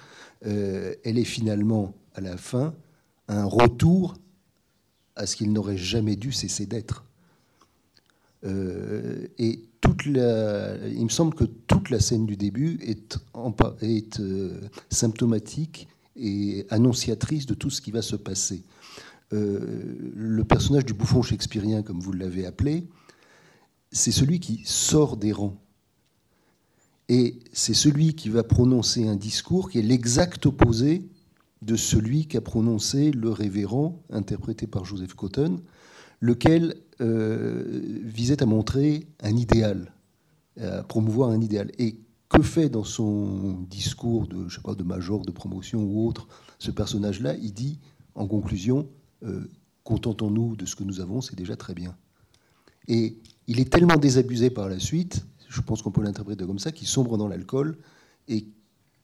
[0.46, 2.74] euh, elle est finalement, à la fin,
[3.28, 4.16] un retour
[5.18, 7.04] à ce qu'il n'aurait jamais dû cesser d'être.
[8.46, 9.69] Euh, et
[10.00, 13.20] toute la, il me semble que toute la scène du début est,
[14.20, 18.64] euh, symptomatique et annonciatrice de tout ce qui va se passer.
[19.34, 22.88] Euh, le personnage du bouffon shakespearien, comme vous l'avez appelé,
[23.92, 25.58] c'est celui qui sort des rangs.
[27.10, 31.10] Et c'est celui qui va prononcer un discours qui est l'exact opposé
[31.62, 35.62] de celui qu'a prononcé le révérend, interprété par Joseph Cotton,
[36.20, 39.94] lequel euh, visait à montrer un idéal,
[40.60, 41.72] à promouvoir un idéal.
[41.78, 42.00] Et
[42.30, 46.28] que fait dans son discours de, je sais de major, de promotion ou autre,
[46.60, 47.36] ce personnage-là?
[47.36, 47.80] Il dit,
[48.16, 48.88] en conclusion,
[49.24, 49.50] euh,
[49.84, 51.96] contentons-nous de ce que nous avons, c'est déjà très bien.
[52.88, 53.18] Et
[53.48, 56.88] il est tellement désabusé par la suite, je pense qu'on peut l'interpréter comme ça, qu'il
[56.88, 57.78] sombre dans l'alcool
[58.28, 58.48] et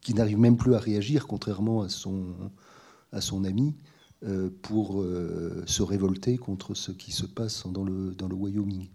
[0.02, 3.76] qui n'arrive même plus à réagir, contrairement à son ami.
[4.24, 8.88] Euh, pour euh, se révolter contre ce qui se passe dans le, dans le Wyoming.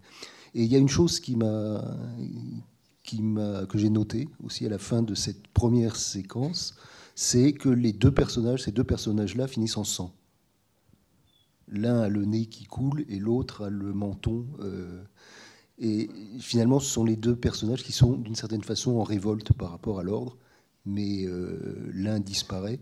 [0.55, 1.95] Et il y a une chose qui m'a,
[3.03, 6.75] qui m'a, que j'ai notée aussi à la fin de cette première séquence,
[7.13, 10.11] c'est que les deux personnages, ces deux personnages-là, finissent en sang.
[11.67, 14.47] L'un a le nez qui coule et l'autre a le menton.
[14.59, 15.03] Euh,
[15.77, 16.09] et
[16.39, 19.99] finalement, ce sont les deux personnages qui sont d'une certaine façon en révolte par rapport
[19.99, 20.35] à l'ordre,
[20.83, 21.25] mais
[21.93, 22.79] l'un disparaît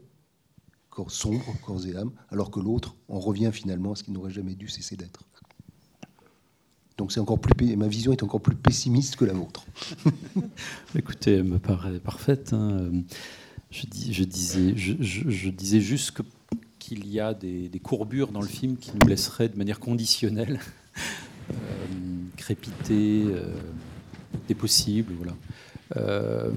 [1.07, 4.55] sombre, corps et âme, alors que l'autre, on revient finalement à ce qui n'aurait jamais
[4.55, 5.23] dû cesser d'être.
[6.99, 9.65] Donc c'est encore plus, ma vision est encore plus pessimiste que la vôtre.
[10.95, 12.51] Écoutez, elle me paraît parfaite.
[12.51, 12.91] Hein.
[13.71, 16.11] Je, dis, je, disais, je, disais juste
[16.77, 20.59] qu'il y a des, courbures dans le film qui nous laisseraient de manière conditionnelle
[21.51, 21.53] euh,
[22.35, 23.53] crépiter euh,
[24.49, 25.13] des possibles.
[25.13, 25.35] Voilà.
[25.95, 26.51] Euh,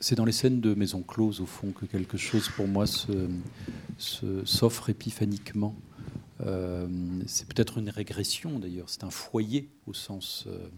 [0.00, 3.28] c'est dans les scènes de Maison Close, au fond, que quelque chose pour moi se-
[3.98, 5.74] se- s'offre épiphaniquement.
[6.44, 6.86] Euh,
[7.26, 10.68] c'est peut-être une régression d'ailleurs, c'est un foyer au sens, euh,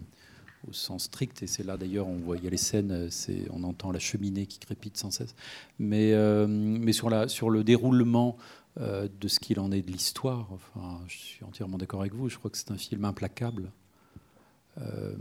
[0.69, 3.09] au sens strict, et c'est là d'ailleurs, on voit, il y a les scènes,
[3.51, 5.35] on entend la cheminée qui crépite sans cesse.
[5.81, 8.37] Mais, euh, sur, sur le déroulement
[8.77, 12.39] de ce qu'il en est de l'histoire, enfin, je suis entièrement d'accord avec vous, je
[12.39, 13.73] crois que c'est un film implacable.
[14.81, 15.13] Euh,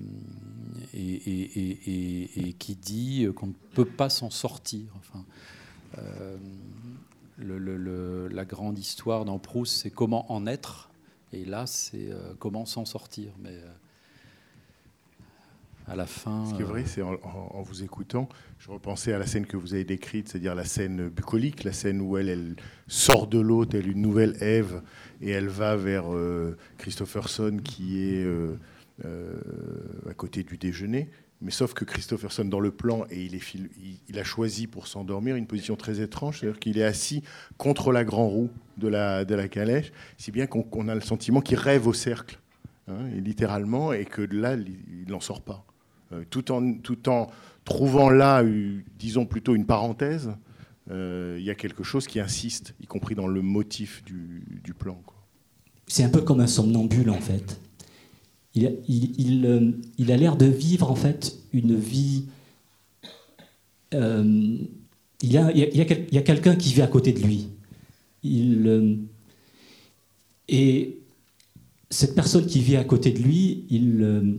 [0.94, 4.86] et, qui dit qu'on ne peut pas s'en sortir.
[4.98, 5.26] Enfin,
[5.98, 6.38] euh,
[7.38, 10.90] le- le- le- la grande histoire dans Proust, c'est comment en être,
[11.34, 13.32] et là, c'est euh, comment s'en sortir.
[13.42, 13.58] Mais
[15.88, 16.46] à la fin.
[16.48, 17.16] Ce qui est vrai, c'est en,
[17.62, 18.28] vous écoutant,
[18.60, 22.02] je repensais à la scène que vous avez décrite, c'est-à-dire la scène bucolique, la scène
[22.02, 22.56] où elle, elle
[22.88, 24.82] sort de l'eau, telle une nouvelle Ève,
[25.22, 28.58] et elle va vers euh, Christopherson qui est euh,
[29.04, 31.10] à côté du déjeuner.
[31.42, 33.30] Mais sauf que Christopherson, dans le plan, et
[34.10, 37.22] il, a choisi pour s'endormir une position très étrange, c'est-à-dire qu'il est assis
[37.58, 41.86] contre la grand roue de la, calèche, si bien qu'on a le sentiment qu'il rêve
[41.86, 42.40] au cercle,
[42.88, 45.64] hein, littéralement, et que là, il n'en sort pas.
[46.14, 47.28] Euh, tout, en,
[47.66, 50.32] trouvant là, euh, disons plutôt une parenthèse,
[50.90, 55.00] euh, il y a quelque chose qui insiste, y compris dans le motif du, plan.
[55.86, 57.60] C'est un peu comme un somnambule en fait.
[58.66, 62.26] Euh, il a l'air de vivre en fait une vie.
[63.94, 64.68] il
[65.22, 67.48] y a, quelqu'un qui vit à côté de lui.
[68.26, 68.96] Euh,
[70.50, 70.98] et
[71.90, 74.34] cette personne qui vit à côté de lui, il, euh,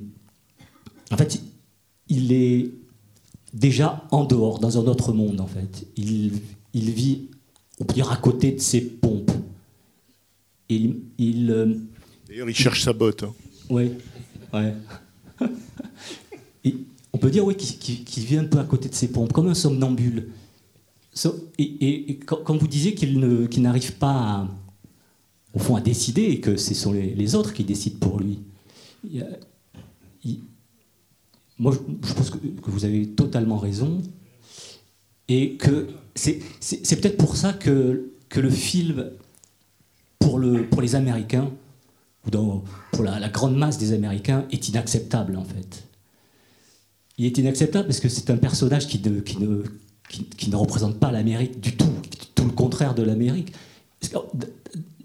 [1.10, 1.40] en fait,
[2.08, 2.70] il est
[3.54, 5.86] déjà en dehors, dans un autre monde en fait.
[5.96, 6.40] Il,
[6.74, 7.28] vit,
[7.80, 9.30] on peut dire, à côté de ses pompes.
[10.68, 11.46] Il, il,
[12.28, 13.22] D'ailleurs, il cherche sa botte.
[13.22, 13.34] hein.
[13.70, 13.92] Oui,
[14.52, 14.74] ouais.
[17.12, 19.54] On peut dire oui, qu'il vit un peu à côté de ses pompes, comme un
[19.54, 20.28] somnambule.
[21.12, 23.18] So- et, et- quand, vous disiez qu'il
[23.60, 24.48] n'arrive pas, à,
[25.54, 28.40] au fond, à décider et que ce sont les, autres qui décident pour lui,
[31.58, 34.00] moi, je, pense que, vous avez totalement raison.
[35.26, 36.40] Et que c'est
[37.00, 39.10] peut-être pour ça que, que le film,
[40.20, 41.50] pour les Américains,
[42.30, 45.84] pour la, grande masse des Américains, est inacceptable en fait.
[47.16, 49.62] Il est inacceptable parce que c'est un personnage qui ne, qui ne,
[50.08, 51.90] qui, ne représente pas l'Amérique du tout,
[52.34, 53.52] tout le contraire de l'Amérique.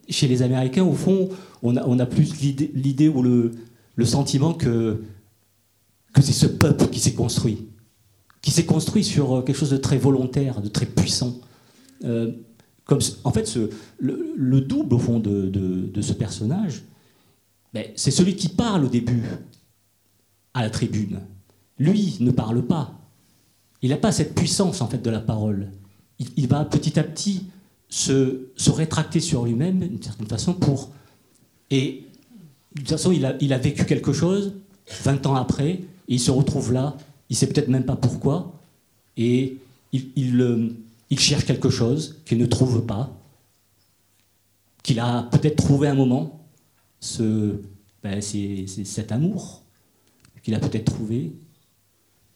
[0.09, 1.29] Chez les Américains, au fond,
[1.63, 3.51] on a, on a plus l'idée ou le,
[3.95, 5.01] le sentiment que,
[6.13, 7.65] que c'est ce peuple qui s'est construit,
[8.41, 11.39] qui s'est construit sur euh, quelque chose de très volontaire, de très puissant.
[12.03, 12.31] Euh,
[13.23, 13.57] en fait,
[13.97, 16.83] le, le double, au fond, de- de ce personnage,
[17.95, 19.23] c'est celui qui parle au début
[20.53, 21.21] à la tribune.
[21.79, 22.93] Lui ne parle pas.
[23.81, 25.71] Il n'a pas cette puissance, en fait, de la parole.
[26.37, 27.47] Il, va petit à petit
[27.89, 30.91] se, rétracter sur lui-même, d'une certaine façon, pour...
[31.69, 32.05] Et
[32.75, 34.53] de toute façon, il a, vécu quelque chose,
[35.03, 36.95] 20 ans après, et il se retrouve là,
[37.29, 38.59] il sait peut-être même pas pourquoi,
[39.17, 39.57] et
[39.95, 40.69] euh,
[41.09, 43.11] il cherche quelque chose qu'il ne trouve pas,
[44.83, 46.42] qu'il a peut-être trouvé un moment,
[47.03, 47.59] ce,
[48.01, 49.63] ben, c'est, c'est cet amour
[50.41, 51.33] qu'il a peut-être trouvé.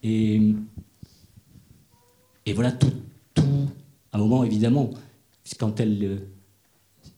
[0.03, 0.41] Et,
[2.45, 2.91] et voilà, tout,
[3.33, 3.69] tout,
[4.11, 4.91] à un moment, évidemment,
[5.57, 6.27] quand elle,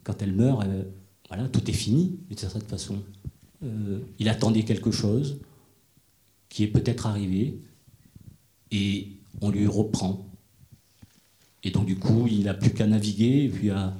[0.03, 0.83] quand elle meurt, euh,
[1.27, 3.01] voilà, tout est fini, d'une certaine façon.
[3.63, 5.39] Euh, il attendait quelque chose
[6.49, 7.59] qui est peut-être arrivé,
[8.71, 9.07] et
[9.41, 10.25] on lui reprend.
[11.63, 13.95] Et donc, du coup, il n'a plus qu'à naviguer, et puis à,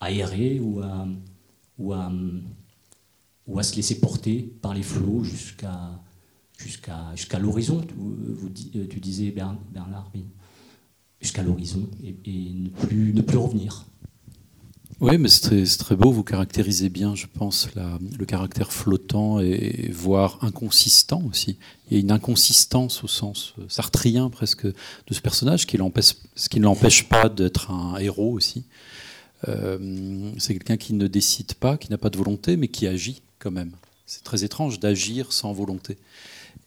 [0.00, 1.06] à errer ou, à,
[3.46, 6.00] ou à se laisser porter par les flots jusqu'à
[6.58, 7.82] jusqu'à l'horizon.
[8.54, 10.10] Tu, euh, disais, Bern- Bernard,
[11.20, 12.14] jusqu'à l'horizon, et,
[12.54, 13.84] ne, plus, ne plus revenir.
[15.00, 16.10] Oui, mais c'est très, très beau.
[16.10, 21.58] Vous caractérisez bien, je pense, la- le caractère flottant et voire inconsistant aussi.
[21.90, 24.74] Il y a une inconsistance au sens euh, sartrien presque de
[25.10, 25.76] ce personnage, ce qui
[26.58, 28.64] ne l'empêche pas d'être un héros aussi.
[29.48, 33.20] Euh, c'est quelqu'un qui ne décide pas, qui n'a pas de volonté, mais qui agit
[33.38, 33.72] quand même.
[34.06, 35.98] C'est très étrange d'agir sans volonté,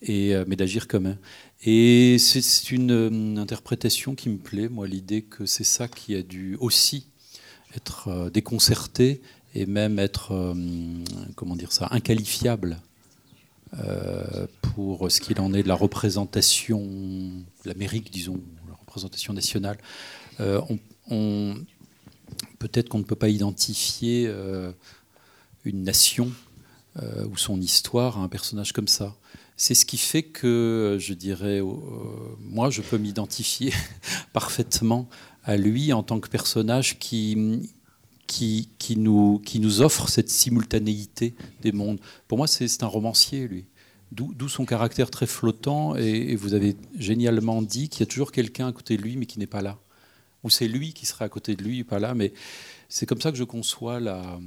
[0.09, 1.17] euh, mais d'agir quand même.
[1.63, 6.21] Et c'est une, euh, interprétation qui me plaît, moi, l'idée que c'est ça qui a
[6.21, 7.05] dû aussi
[7.75, 9.21] être euh, déconcerté
[9.55, 10.55] et même être,
[11.35, 12.77] comment dire ça, inqualifiable
[14.61, 16.87] pour ce qu'il en est de la représentation,
[17.65, 19.77] l'Amérique, disons, la représentation nationale.
[20.39, 20.77] On-
[21.09, 21.55] on-
[22.59, 24.31] Peut-être qu'on ne peut pas identifier
[25.65, 26.31] une nation
[27.01, 29.15] euh, ou son histoire à un personnage comme ça.
[29.57, 31.65] C'est ce qui fait que, je dirais, euh,
[32.39, 33.73] moi, je peux m'identifier
[34.33, 35.07] parfaitement
[35.43, 37.69] à lui en tant que personnage qui,
[38.27, 41.99] qui, qui, nous, qui nous offre cette simultanéité des mondes.
[42.27, 43.65] Pour moi, c'est un romancier, lui.
[44.11, 48.31] D'où son caractère très flottant, et, et vous avez génialement dit qu'il y a toujours
[48.31, 49.77] quelqu'un à côté de lui, mais qui n'est pas là.
[50.43, 52.33] Ou c'est lui qui serait à côté de lui, pas là, mais
[52.87, 54.39] c'est comme ça que je conçois la,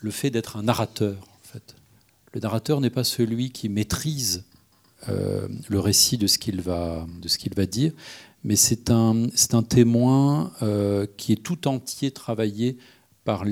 [0.00, 1.16] le fait d'être un narrateur.
[1.20, 1.76] En fait.
[2.32, 4.44] Le narrateur n'est pas celui qui maîtrise
[5.08, 7.06] euh, le récit de ce qu'il va,
[7.56, 7.92] va dire,
[8.44, 12.76] mais c'est un, un témoin euh, qui est tout entier travaillé
[13.24, 13.44] par,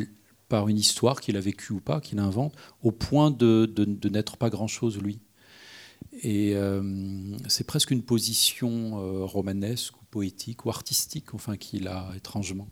[0.49, 4.37] par une histoire qu'il a vécue ou pas, qu'il invente, au point de, de, n'être
[4.37, 5.21] pas grand-chose lui.
[6.23, 12.69] Et euh, c'est presque une position romanesque ou poétique ou artistique, enfin, qu'il a étrangement.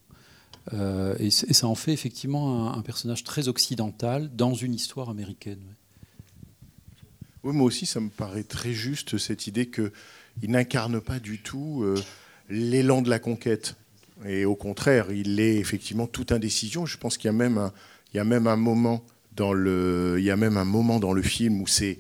[0.73, 5.63] Euh, et, ça en fait effectivement un, personnage très occidental dans une histoire américaine.
[7.45, 9.93] Oui, moi aussi, ça me paraît très juste cette idée qu'il
[10.51, 12.03] n'incarne pas du tout euh,
[12.49, 13.77] l'élan de la conquête.
[14.25, 16.87] Et au contraire, il est effectivement toute indécision.
[16.87, 17.35] Je pense qu'il y
[18.15, 19.05] y a même un moment
[19.37, 21.99] dans le, il y a même un moment dans le film où c'est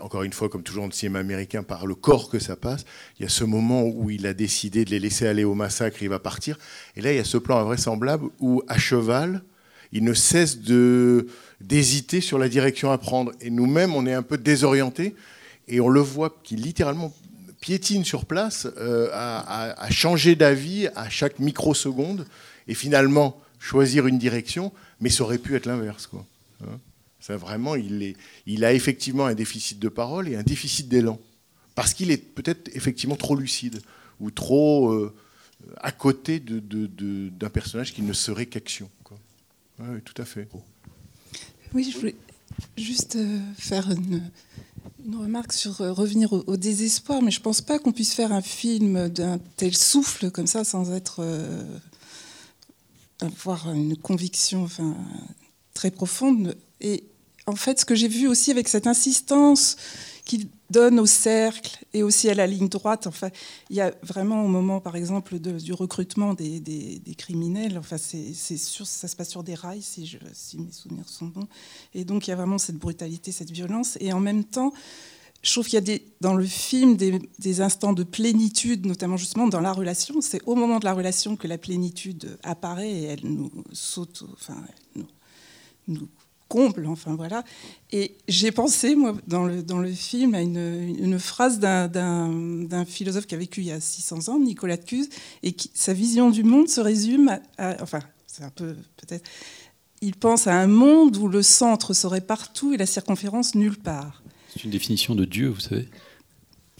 [0.00, 2.84] encore une fois, comme toujours dans le cinéma américain, par le corps que ça passe.
[3.18, 6.02] Il y a ce moment où il a décidé de les laisser aller au massacre,
[6.02, 6.58] il va partir.
[6.96, 9.42] Et là, il y a ce plan invraisemblable où, à cheval,
[9.92, 10.58] il ne cesse
[11.60, 13.32] d'hésiter sur la direction à prendre.
[13.40, 15.14] Et nous-mêmes, on est un peu désorientés.
[15.68, 17.14] Et on le voit qui littéralement
[17.60, 22.24] piétine sur place, euh, à, changer d'avis à chaque microseconde,
[22.68, 26.06] et finalement choisir une direction, mais ça aurait pu être l'inverse.
[26.06, 26.24] quoi.
[26.64, 26.78] Hein
[27.36, 28.16] vraiment, il, est,
[28.46, 31.18] il a effectivement un déficit de parole et un déficit d'élan.
[31.74, 33.80] Parce qu'il est peut-être effectivement trop lucide
[34.20, 35.14] ou trop euh,
[35.76, 38.90] à côté d'un personnage qui ne serait qu'action.
[39.78, 40.48] Oui, tout à fait.
[41.72, 42.16] Oui, je voulais
[42.76, 44.22] juste euh, faire une,
[45.16, 48.42] remarque sur euh, revenir au, désespoir, mais je ne pense pas qu'on puisse faire un
[48.42, 51.24] film d'un tel souffle comme ça sans être
[53.20, 54.96] avoir une conviction enfin,
[55.74, 56.56] très profonde.
[56.80, 57.04] Et
[57.48, 59.76] en fait, ce que j'ai vu aussi avec cette insistance
[60.26, 63.30] qu'il donne au cercle et aussi à la ligne droite, enfin,
[63.70, 68.86] il y a vraiment au moment, par exemple, du recrutement des, criminels, enfin, c'est sûr,
[68.86, 71.48] ça se passe sur des rails, si, je, si, mes souvenirs sont bons,
[71.94, 74.74] et donc il y a vraiment cette brutalité, cette violence, et en même temps,
[75.40, 79.46] je trouve qu'il y a des, dans le film des, instants de plénitude, notamment justement
[79.46, 80.20] dans la relation.
[80.20, 84.56] C'est au moment de la relation que la plénitude apparaît et elle nous saute, enfin,
[84.96, 85.06] nous,
[85.86, 86.08] nous
[86.48, 87.44] comble, enfin voilà.
[87.92, 93.34] Et j'ai pensé, moi, dans le, dans le film, à une, phrase d'un philosophe qui
[93.34, 95.08] a vécu il y a 600 ans, Nicolas de Cuse,
[95.42, 99.28] et qui, sa vision du monde se résume à, enfin, c'est un peu peut-être,
[100.00, 104.22] il pense à un monde où le centre serait partout et la circonférence nulle part.
[104.52, 105.88] C'est une définition de Dieu, vous savez.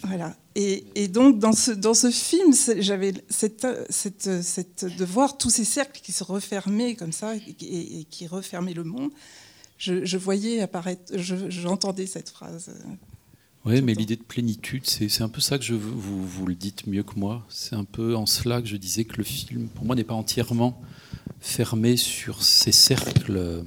[0.02, 0.36] Voilà.
[0.54, 5.50] Et, et, donc, dans ce, dans ce film, j'avais cette, cette, cette, de voir tous
[5.50, 9.10] ces cercles qui se refermaient comme ça et, et qui refermaient le monde
[9.78, 12.68] je, voyais apparaître, j'entendais cette phrase.
[12.68, 12.94] Euh,
[13.64, 16.86] oui, mais l'idée de plénitude, c'est un peu ça que je vous, vous le dites
[16.86, 17.46] mieux que moi.
[17.48, 20.14] C'est un peu en cela que je disais que le film, pour moi, n'est pas
[20.14, 20.80] entièrement
[21.40, 23.64] fermé sur ces cercles.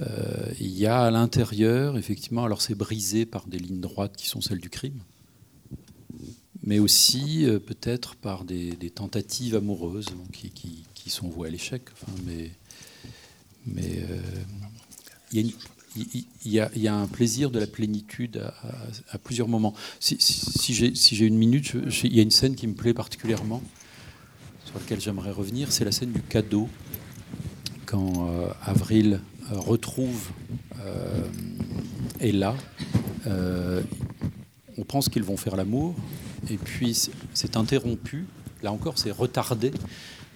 [0.00, 4.26] Euh, il y a à l'intérieur, effectivement, alors c'est brisé par des lignes droites qui
[4.26, 4.98] sont celles du crime,
[6.64, 10.50] mais aussi euh, peut-être par des, tentatives amoureuses qui,
[10.94, 11.82] qui, sont vouées à l'échec.
[11.92, 12.50] Enfin, mais
[13.66, 14.02] mais
[15.32, 15.52] il
[16.44, 16.58] y,
[16.88, 18.42] a un plaisir de la plénitude
[19.10, 19.74] à, plusieurs moments.
[20.00, 21.74] Si, j'ai une minute,
[22.04, 23.62] il y a une scène qui me plaît particulièrement,
[24.64, 26.68] sur laquelle j'aimerais revenir, c'est la scène du cadeau,
[27.86, 29.20] quand euh, Avril
[29.50, 30.30] euh, retrouve
[30.80, 31.24] euh,
[32.20, 32.54] Ella.
[34.78, 35.94] On pense qu'ils vont faire l'amour,
[36.50, 36.96] et puis
[37.34, 38.26] c'est interrompu,
[38.62, 39.70] là encore c'est retardé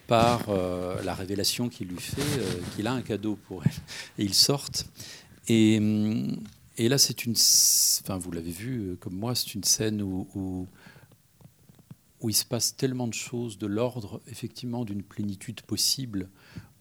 [0.07, 3.73] par euh, la révélation qu'il lui fait euh, qu'il a un cadeau pour elle.
[4.19, 4.87] Et ils sortent.
[5.49, 6.37] Et, hum,
[6.77, 7.35] et là, c'est une.
[8.03, 10.69] Enfin, vous l'avez vu euh, comme moi, c'est une scène où, où,
[12.29, 16.29] il se passe tellement de choses de l'ordre, effectivement, d'une plénitude possible,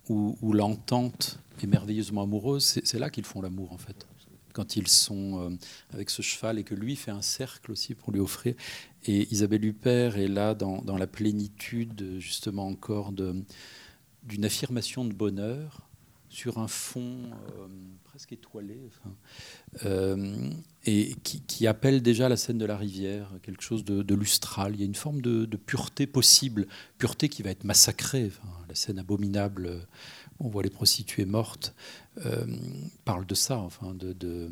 [0.09, 2.79] où l'entente est merveilleusement amoureuse.
[2.83, 4.07] C'est là qu'ils font l'amour, en fait
[4.55, 5.57] quand ils sont
[5.93, 8.55] avec ce cheval et que lui fait un cercle aussi pour lui offrir.
[9.05, 15.81] Et Isabelle Huppert est là dans, la plénitude, justement, encore d'une affirmation de bonheur
[16.29, 17.67] sur un fond euh,
[18.03, 18.77] presque étoilé,
[19.85, 20.49] euh,
[20.85, 24.73] et qui, appelle déjà la scène de la rivière, quelque chose de, lustral.
[24.73, 28.31] Il y a une forme de, pureté possible, pureté qui va être massacrée.
[28.67, 29.87] la scène abominable
[30.39, 32.04] on voit les prostituées mortes, euh,
[33.03, 34.49] parle de ça, enfin, de, de,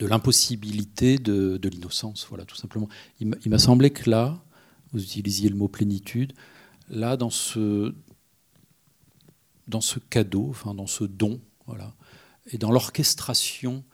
[0.00, 2.88] l'impossibilité de, l'innocence, voilà, tout simplement.
[3.20, 4.42] Il m'a semblé que là,
[4.92, 6.32] vous utilisiez le mot plénitude,
[6.88, 7.94] là, dans ce,
[9.68, 11.94] dans ce cadeau, enfin, dans ce don, voilà,
[12.52, 13.84] et dans l'orchestration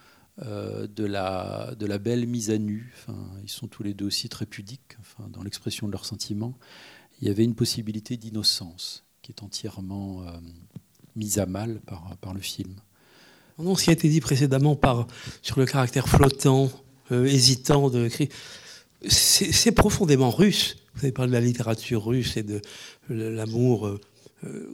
[0.43, 4.07] euh, de, la, de la belle mise à nu, enfin, ils sont tous les deux
[4.07, 6.55] aussi très pudiques, enfin, dans l'expression de leurs sentiments,
[7.21, 10.31] il y avait une possibilité d'innocence qui est entièrement euh,
[11.17, 12.75] mise à mal par, par le film.
[13.59, 14.79] Non, ce qui a été dit précédemment
[15.43, 16.71] sur le caractère flottant,
[17.13, 18.09] euh, hésitant de
[19.09, 20.77] c'est profondément russe.
[20.95, 22.61] Vous avez parlé de la littérature russe et de
[23.09, 24.01] l'amour euh,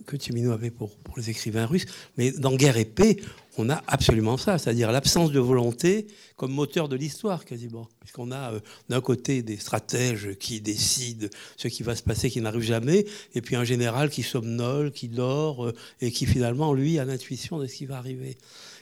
[0.07, 1.87] que Timino avait pour, pour, les écrivains russes.
[2.17, 3.17] Mais dans Guerre et paix,
[3.59, 6.07] on a absolument ça, c'est-à-dire l'absence de volonté
[6.37, 7.89] comme moteur de l'histoire quasiment.
[8.01, 12.41] Puisqu'on a euh, d'un côté des stratèges qui décident ce qui va se passer, qui
[12.41, 16.99] n'arrive jamais, et puis un général qui somnole, qui dort, euh, et qui finalement, lui,
[16.99, 18.37] a l'intuition de ce qui va arriver.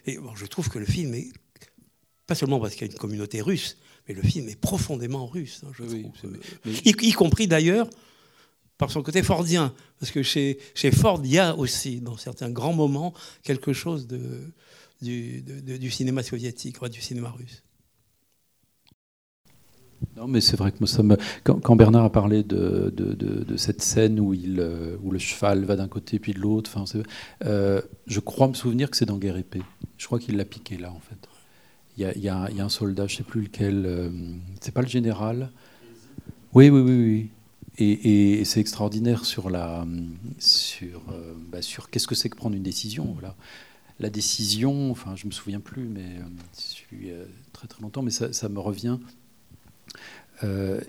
[0.07, 1.29] Et bon, je trouve que le film est,
[2.27, 3.77] pas seulement parce qu'il y a une communauté russe,
[4.09, 6.39] mais le film est profondément russe, hein, je trouve.
[6.85, 7.89] y, compris d'ailleurs
[8.79, 9.73] par son côté fordien.
[10.01, 14.07] Parce que chez, chez Ford, il y a aussi, dans certains grands moments, quelque chose
[14.07, 14.53] de,
[15.01, 17.63] du, du cinéma soviétique, du cinéma russe.
[20.17, 21.17] Non, mais c'est vrai que ça me...
[21.43, 25.77] quand, Bernard a parlé de, de, cette scène où, il, euh, où le cheval va
[25.77, 26.85] d'un côté puis de l'autre, enfin,
[27.45, 29.63] euh, je crois me souvenir que c'est dans Guerre épée.
[29.97, 31.17] Je crois qu'il l'a piqué là, en fait.
[31.97, 33.43] Il y a, il y a, il y a un soldat, je ne sais plus
[33.43, 34.11] lequel, euh,
[34.61, 35.51] c'est pas le général?
[36.53, 37.31] Oui, oui, oui, oui.
[37.79, 39.85] Et, c'est extraordinaire sur la
[40.39, 43.13] sur euh, bah, sur qu'est-ce que c'est que prendre une décision.
[43.15, 43.35] Voilà.
[44.01, 48.49] La décision, enfin, je me souviens plus, mais euh, euh, très très longtemps, mais ça,
[48.49, 48.99] me revient.
[50.43, 50.81] Euh,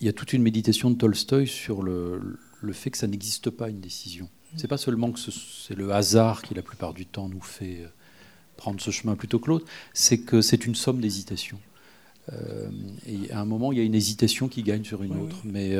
[0.00, 3.48] il y a toute une méditation de Tolstoï sur le, le fait que ça n'existe
[3.48, 4.28] pas une décision.
[4.56, 7.86] C'est pas seulement que c'est le hasard qui la plupart du temps nous fait
[8.56, 11.60] prendre ce chemin plutôt que l'autre, c'est que c'est une somme d'hésitations.
[13.06, 15.36] Et à un moment, il y a une hésitation qui gagne sur une autre.
[15.44, 15.76] Mais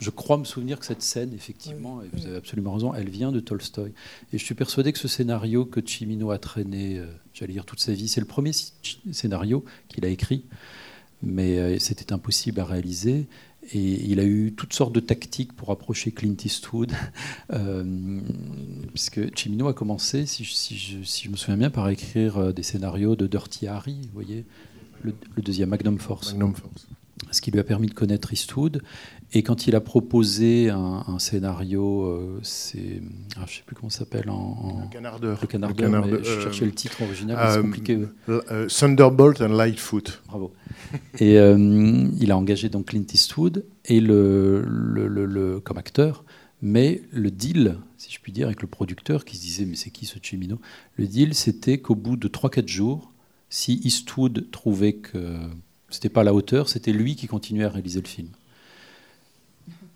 [0.00, 3.32] je crois me souvenir que cette scène, effectivement, et vous avez absolument raison, elle vient
[3.32, 3.92] de Tolstoï.
[4.32, 7.80] Et je suis persuadé que ce scénario que Chimino a traîné, euh, j'allais dire toute
[7.80, 8.52] sa vie, c'est le premier
[9.12, 10.44] scénario qu'il a écrit,
[11.22, 13.26] mais euh, c'était impossible à réaliser.
[13.74, 16.92] Et il a eu toutes sortes de tactiques pour approcher Clint Eastwood,
[17.52, 18.20] euh,
[18.94, 23.66] puisque Chimino a commencé, si je, me souviens bien, par écrire des scénarios de Dirty
[23.66, 24.46] Harry, vous voyez,
[25.02, 26.32] le, deuxième Magnum Force.
[26.32, 26.86] Magnum Force
[27.30, 28.82] ce qui lui a permis de connaître Eastwood.
[29.32, 33.00] Et quand il a proposé un, scénario, euh, c'est,
[33.36, 35.38] ah, je ne sais plus comment ça s'appelle en, Le Canardeur.
[35.40, 36.24] Le Canardeur.
[36.24, 37.98] je cherchais le titre original, c'est euh, compliqué.
[38.28, 40.22] Euh, Thunderbolt and Lightfoot.
[40.26, 40.52] Bravo.
[41.20, 46.24] et il a engagé donc Clint Eastwood et le, le, comme acteur.
[46.62, 49.90] Mais le deal, si je puis dire, avec le producteur qui se disait mais c'est
[49.90, 50.58] qui ce Chimino
[50.96, 53.12] Le deal, c'était qu'au bout de 3-4 jours,
[53.50, 55.36] si Eastwood trouvait que
[55.90, 58.28] c'était pas à la hauteur, c'était lui qui continuait à réaliser le film.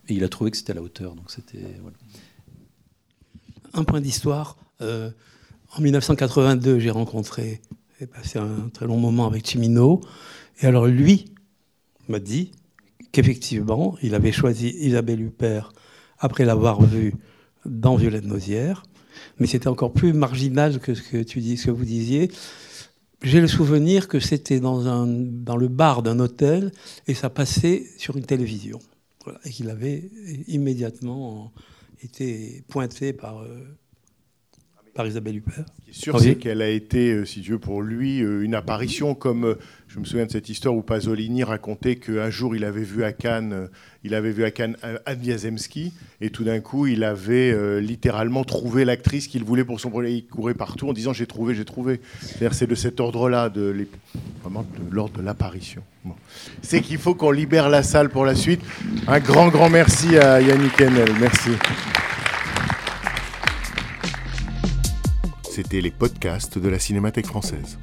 [0.08, 1.14] Et il a trouvé que c'était à la hauteur.
[1.14, 1.30] Donc
[3.72, 4.56] Un point d'histoire.
[4.80, 5.10] Euh,
[5.76, 7.62] en 1982, j'ai rencontré
[8.00, 10.00] et passé un très long moment avec Chimino.
[10.60, 11.26] Et alors lui
[12.08, 12.50] m'a dit
[13.12, 15.72] qu'effectivement, il avait choisi Isabelle Huppert
[16.18, 17.14] après l'avoir vue
[17.64, 18.82] dans Violette Nozière.
[19.38, 22.30] Mais c'était encore plus marginal que ce que tu dis, ce que vous disiez
[23.24, 26.72] j'ai le souvenir que c'était dans, un, dans le bar d'un hôtel
[27.06, 28.78] et ça passait sur une télévision.
[29.44, 30.10] et qu'il avait
[30.46, 31.52] immédiatement
[32.02, 33.76] été pointé par, euh,
[34.94, 35.64] par Isabelle Huppert.
[35.66, 38.54] Ce qui est sûr, c'est qu'elle a été, euh, si Dieu pour lui, euh, une
[38.54, 39.56] apparition comme
[39.94, 43.12] je me souviens de cette histoire où Pasolini racontait qu'un jour il avait vu à
[43.12, 43.66] Cannes, euh,
[44.02, 44.98] il avait vu à Cannes euh,
[46.20, 50.12] et tout d'un coup il avait euh, littéralement trouvé l'actrice qu'il voulait pour son projet.
[50.12, 52.00] Il courait partout en disant j'ai trouvé, j'ai trouvé.
[52.20, 53.86] C'est de cet ordre-là, de
[54.42, 55.84] vraiment de l'ordre de l'apparition.
[56.60, 58.62] C'est qu'il faut qu'on libère la salle pour la suite.
[59.06, 61.12] Un grand, grand merci à Yannick Enel.
[61.20, 61.50] Merci.
[65.48, 67.78] C'était les podcasts de la Cinémathèque française.